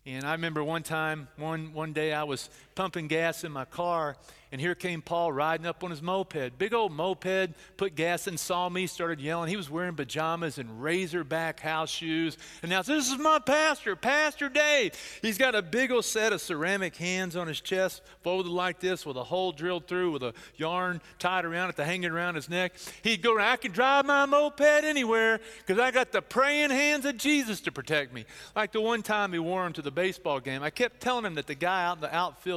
And 0.06 0.26
I 0.26 0.34
remember 0.34 0.62
one 0.64 0.84
time, 0.84 1.30
one, 1.38 1.74
one 1.74 1.94
day, 1.94 2.12
I 2.14 2.24
was 2.24 2.50
pumping 2.76 3.08
gas 3.08 3.44
in 3.44 3.52
my 3.52 3.66
car, 3.66 4.18
and 4.52 4.62
here 4.62 4.76
came 4.76 5.02
Paul 5.02 5.32
riding 5.32 5.66
up 5.66 5.84
on 5.84 5.90
his 5.90 6.02
moped. 6.02 6.60
Big 6.60 6.76
old 6.76 6.92
moped, 6.92 7.56
put 7.76 7.96
gas 7.96 8.28
in, 8.28 8.38
saw 8.38 8.70
me, 8.70 8.86
started 8.86 9.20
yelling. 9.20 9.50
He 9.50 9.58
was 9.58 9.68
wearing 9.68 9.96
pajamas 9.96 10.60
and 10.60 10.84
razorback 10.84 11.60
house 11.60 11.90
shoes. 11.90 12.38
And 12.62 12.70
now, 12.70 12.84
this 12.84 13.12
is 13.12 13.18
my 13.18 13.40
pastor, 13.40 13.96
Pastor 13.96 14.50
Dave. 14.50 14.94
He's 15.24 15.40
got 15.40 15.56
a 15.56 15.64
big 15.64 15.92
old 15.92 16.06
set 16.06 16.34
of 16.34 16.40
ceramic 16.40 16.96
hands 16.96 17.36
on 17.36 17.48
his 17.48 17.62
chest, 17.62 18.04
folded 18.22 18.52
like 18.52 18.80
this, 18.80 19.08
with 19.08 19.18
a 19.18 19.24
hole 19.24 19.54
drilled 19.54 19.88
through, 19.88 20.12
with 20.12 20.22
a 20.22 20.36
yarn 20.56 21.02
tied 21.18 21.46
around 21.46 21.72
it 21.72 21.76
to 21.78 21.86
hang 21.86 22.06
around 22.06 22.36
his 22.36 22.48
neck. 22.48 22.74
He'd 23.02 23.24
go 23.24 23.40
I 23.40 23.58
can 23.58 23.72
drive 23.72 24.06
my 24.06 24.28
moped 24.28 24.62
anywhere 24.62 25.40
because 25.66 25.80
I 25.80 25.90
got 25.90 26.12
the 26.12 26.22
praying 26.22 26.70
hands 26.70 27.06
of 27.06 27.18
Jesus 27.18 27.60
to 27.62 27.72
protect 27.72 28.14
me. 28.14 28.26
Like 28.56 28.72
the 28.72 28.82
one 28.82 29.02
time 29.02 29.34
he 29.34 29.40
wore 29.40 29.64
them 29.64 29.74
to 29.74 29.82
the 29.82 29.90
baseball 29.90 30.40
game. 30.40 30.62
I 30.62 30.70
kept 30.70 31.02
telling 31.02 31.26
him 31.26 31.34
that 31.36 31.48
the 31.48 31.56
guy 31.56 31.86
out 31.86 31.98
in 31.98 32.02
the 32.02 32.14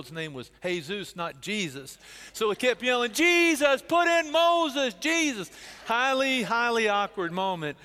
outfield's 0.06 0.12
name 0.12 0.32
was 0.32 0.50
Jesus, 0.62 1.16
not 1.16 1.40
Jesus. 1.40 1.98
So 2.32 2.50
he 2.50 2.56
kept 2.56 2.82
yelling, 2.82 3.12
Jesus, 3.12 3.82
put 3.82 4.06
in 4.06 4.32
Moses, 4.32 4.94
Jesus. 4.94 5.50
Highly, 5.86 6.42
highly 6.42 6.88
awkward 6.88 7.32
moment. 7.32 7.76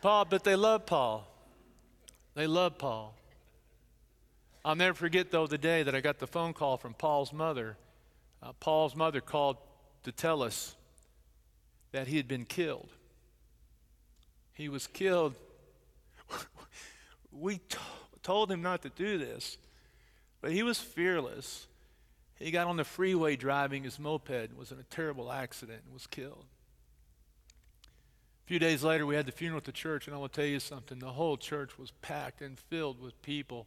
Paul, 0.00 0.24
but 0.24 0.44
they 0.44 0.56
love 0.56 0.86
Paul. 0.86 1.26
They 2.34 2.46
love 2.46 2.78
Paul. 2.78 3.14
I'll 4.64 4.76
never 4.76 4.94
forget, 4.94 5.30
though, 5.30 5.46
the 5.46 5.58
day 5.58 5.82
that 5.82 5.94
I 5.94 6.00
got 6.00 6.18
the 6.18 6.26
phone 6.26 6.52
call 6.52 6.76
from 6.76 6.94
Paul's 6.94 7.32
mother. 7.32 7.76
Uh, 8.42 8.52
Paul's 8.60 8.94
mother 8.94 9.20
called 9.20 9.56
to 10.04 10.12
tell 10.12 10.42
us 10.42 10.76
that 11.92 12.06
he 12.06 12.16
had 12.16 12.28
been 12.28 12.44
killed. 12.44 12.88
He 14.54 14.68
was 14.68 14.86
killed. 14.86 15.34
we 17.32 17.58
t- 17.58 17.78
told 18.22 18.50
him 18.50 18.62
not 18.62 18.82
to 18.82 18.90
do 18.90 19.18
this. 19.18 19.56
But 20.40 20.52
he 20.52 20.62
was 20.62 20.78
fearless. 20.78 21.66
He 22.36 22.50
got 22.50 22.66
on 22.68 22.76
the 22.76 22.84
freeway 22.84 23.36
driving 23.36 23.84
his 23.84 23.98
moped, 23.98 24.30
and 24.30 24.56
was 24.56 24.70
in 24.70 24.78
a 24.78 24.84
terrible 24.84 25.32
accident, 25.32 25.82
and 25.84 25.92
was 25.92 26.06
killed. 26.06 26.44
A 27.84 28.46
few 28.46 28.58
days 28.58 28.82
later, 28.82 29.04
we 29.04 29.14
had 29.14 29.26
the 29.26 29.32
funeral 29.32 29.58
at 29.58 29.64
the 29.64 29.72
church, 29.72 30.06
and 30.06 30.14
I 30.14 30.18
will 30.18 30.28
tell 30.28 30.44
you 30.44 30.60
something. 30.60 30.98
The 30.98 31.12
whole 31.12 31.36
church 31.36 31.78
was 31.78 31.90
packed 32.00 32.40
and 32.40 32.58
filled 32.58 33.00
with 33.00 33.20
people 33.22 33.66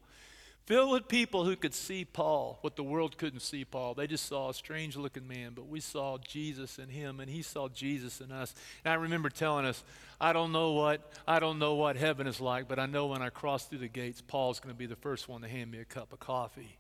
filled 0.66 0.92
with 0.92 1.08
people 1.08 1.44
who 1.44 1.56
could 1.56 1.74
see 1.74 2.06
Paul, 2.06 2.60
what 2.62 2.76
the 2.76 2.84
world 2.84 3.18
couldn't 3.18 3.42
see 3.42 3.66
Paul. 3.66 3.94
They 3.94 4.08
just 4.08 4.26
saw 4.26 4.50
a 4.50 4.54
strange 4.54 4.96
looking 4.96 5.28
man, 5.28 5.52
but 5.56 5.68
we 5.68 5.80
saw 5.80 6.18
Jesus 6.18 6.78
in 6.78 6.90
him, 6.90 7.20
and 7.20 7.30
he 7.30 7.42
saw 7.42 7.68
Jesus 7.68 8.22
in 8.22 8.32
us. 8.32 8.54
And 8.86 8.92
I 8.92 8.96
remember 8.96 9.30
telling 9.30 9.66
us, 9.66 9.84
I 10.20 10.34
don't 10.34 10.52
know 10.52 10.72
what, 10.72 11.12
I 11.28 11.40
don't 11.40 11.60
know 11.60 11.76
what 11.76 11.98
heaven 11.98 12.28
is 12.28 12.40
like, 12.40 12.68
but 12.68 12.80
I 12.80 12.86
know 12.86 13.08
when 13.08 13.22
I 13.22 13.30
cross 13.30 13.66
through 13.66 13.80
the 13.80 13.88
gates, 13.88 14.22
Paul's 14.22 14.60
going 14.60 14.74
to 14.74 14.78
be 14.78 14.86
the 14.86 14.96
first 14.96 15.28
one 15.28 15.42
to 15.42 15.48
hand 15.48 15.72
me 15.72 15.80
a 15.80 15.86
cup 15.86 16.14
of 16.14 16.20
coffee. 16.20 16.78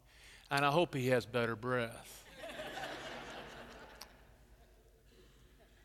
And 0.49 0.63
I 0.63 0.71
hope 0.71 0.93
he 0.93 1.07
has 1.07 1.25
better 1.25 1.55
breath. 1.55 2.25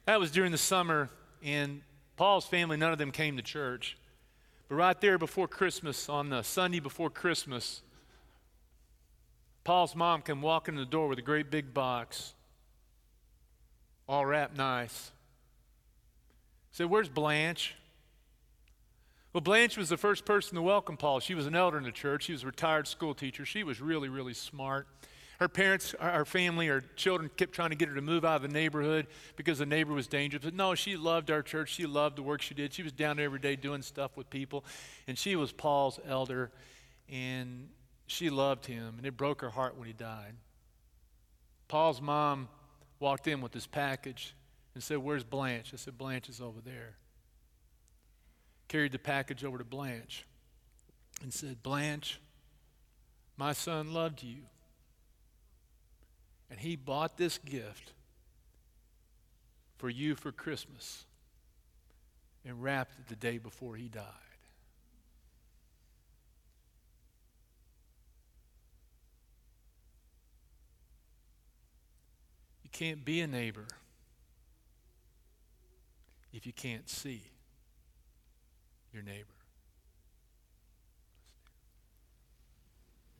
that 0.04 0.20
was 0.20 0.30
during 0.30 0.52
the 0.52 0.58
summer, 0.58 1.08
and 1.42 1.80
Paul's 2.16 2.46
family, 2.46 2.76
none 2.76 2.92
of 2.92 2.98
them 2.98 3.10
came 3.10 3.36
to 3.36 3.42
church. 3.42 3.96
But 4.68 4.76
right 4.76 5.00
there 5.00 5.16
before 5.16 5.46
Christmas, 5.46 6.08
on 6.08 6.30
the 6.30 6.42
Sunday 6.42 6.80
before 6.80 7.10
Christmas, 7.10 7.82
Paul's 9.66 9.96
mom 9.96 10.22
came 10.22 10.42
walking 10.42 10.74
in 10.74 10.80
the 10.80 10.86
door 10.86 11.08
with 11.08 11.18
a 11.18 11.22
great 11.22 11.50
big 11.50 11.74
box, 11.74 12.34
all 14.08 14.24
wrapped 14.24 14.56
nice. 14.56 15.10
Said, 16.70 16.86
Where's 16.86 17.08
Blanche? 17.08 17.74
Well, 19.32 19.40
Blanche 19.40 19.76
was 19.76 19.88
the 19.88 19.96
first 19.96 20.24
person 20.24 20.54
to 20.54 20.62
welcome 20.62 20.96
Paul. 20.96 21.18
She 21.18 21.34
was 21.34 21.48
an 21.48 21.56
elder 21.56 21.78
in 21.78 21.82
the 21.82 21.90
church. 21.90 22.26
She 22.26 22.32
was 22.32 22.44
a 22.44 22.46
retired 22.46 22.86
school 22.86 23.12
teacher. 23.12 23.44
She 23.44 23.64
was 23.64 23.80
really, 23.80 24.08
really 24.08 24.34
smart. 24.34 24.86
Her 25.40 25.48
parents, 25.48 25.96
our 25.98 26.24
family, 26.24 26.70
our 26.70 26.82
children 26.94 27.28
kept 27.36 27.52
trying 27.52 27.70
to 27.70 27.76
get 27.76 27.88
her 27.88 27.96
to 27.96 28.00
move 28.00 28.24
out 28.24 28.36
of 28.36 28.42
the 28.42 28.48
neighborhood 28.48 29.08
because 29.34 29.58
the 29.58 29.66
neighbor 29.66 29.92
was 29.92 30.06
dangerous. 30.06 30.44
But 30.44 30.54
no, 30.54 30.76
she 30.76 30.96
loved 30.96 31.28
our 31.28 31.42
church. 31.42 31.70
She 31.70 31.86
loved 31.86 32.18
the 32.18 32.22
work 32.22 32.40
she 32.40 32.54
did. 32.54 32.72
She 32.72 32.84
was 32.84 32.92
down 32.92 33.16
there 33.16 33.24
every 33.24 33.40
day 33.40 33.56
doing 33.56 33.82
stuff 33.82 34.16
with 34.16 34.30
people. 34.30 34.64
And 35.08 35.18
she 35.18 35.34
was 35.34 35.50
Paul's 35.50 35.98
elder. 36.06 36.52
And 37.10 37.68
she 38.06 38.30
loved 38.30 38.66
him, 38.66 38.94
and 38.96 39.06
it 39.06 39.16
broke 39.16 39.40
her 39.40 39.50
heart 39.50 39.76
when 39.76 39.86
he 39.86 39.92
died. 39.92 40.34
Paul's 41.68 42.00
mom 42.00 42.48
walked 43.00 43.26
in 43.26 43.40
with 43.40 43.52
this 43.52 43.66
package 43.66 44.34
and 44.74 44.82
said, 44.82 44.98
Where's 44.98 45.24
Blanche? 45.24 45.72
I 45.72 45.76
said, 45.76 45.98
Blanche 45.98 46.28
is 46.28 46.40
over 46.40 46.60
there. 46.60 46.96
Carried 48.68 48.92
the 48.92 48.98
package 48.98 49.44
over 49.44 49.58
to 49.58 49.64
Blanche 49.64 50.26
and 51.22 51.32
said, 51.32 51.62
Blanche, 51.62 52.20
my 53.36 53.52
son 53.52 53.92
loved 53.92 54.22
you. 54.22 54.42
And 56.50 56.60
he 56.60 56.76
bought 56.76 57.16
this 57.16 57.38
gift 57.38 57.92
for 59.78 59.90
you 59.90 60.14
for 60.14 60.30
Christmas 60.30 61.04
and 62.44 62.62
wrapped 62.62 62.98
it 62.98 63.08
the 63.08 63.16
day 63.16 63.38
before 63.38 63.76
he 63.76 63.88
died. 63.88 64.25
Can't 72.78 73.06
be 73.06 73.22
a 73.22 73.26
neighbor 73.26 73.64
if 76.30 76.46
you 76.46 76.52
can't 76.52 76.90
see 76.90 77.22
your 78.92 79.02
neighbor. 79.02 79.35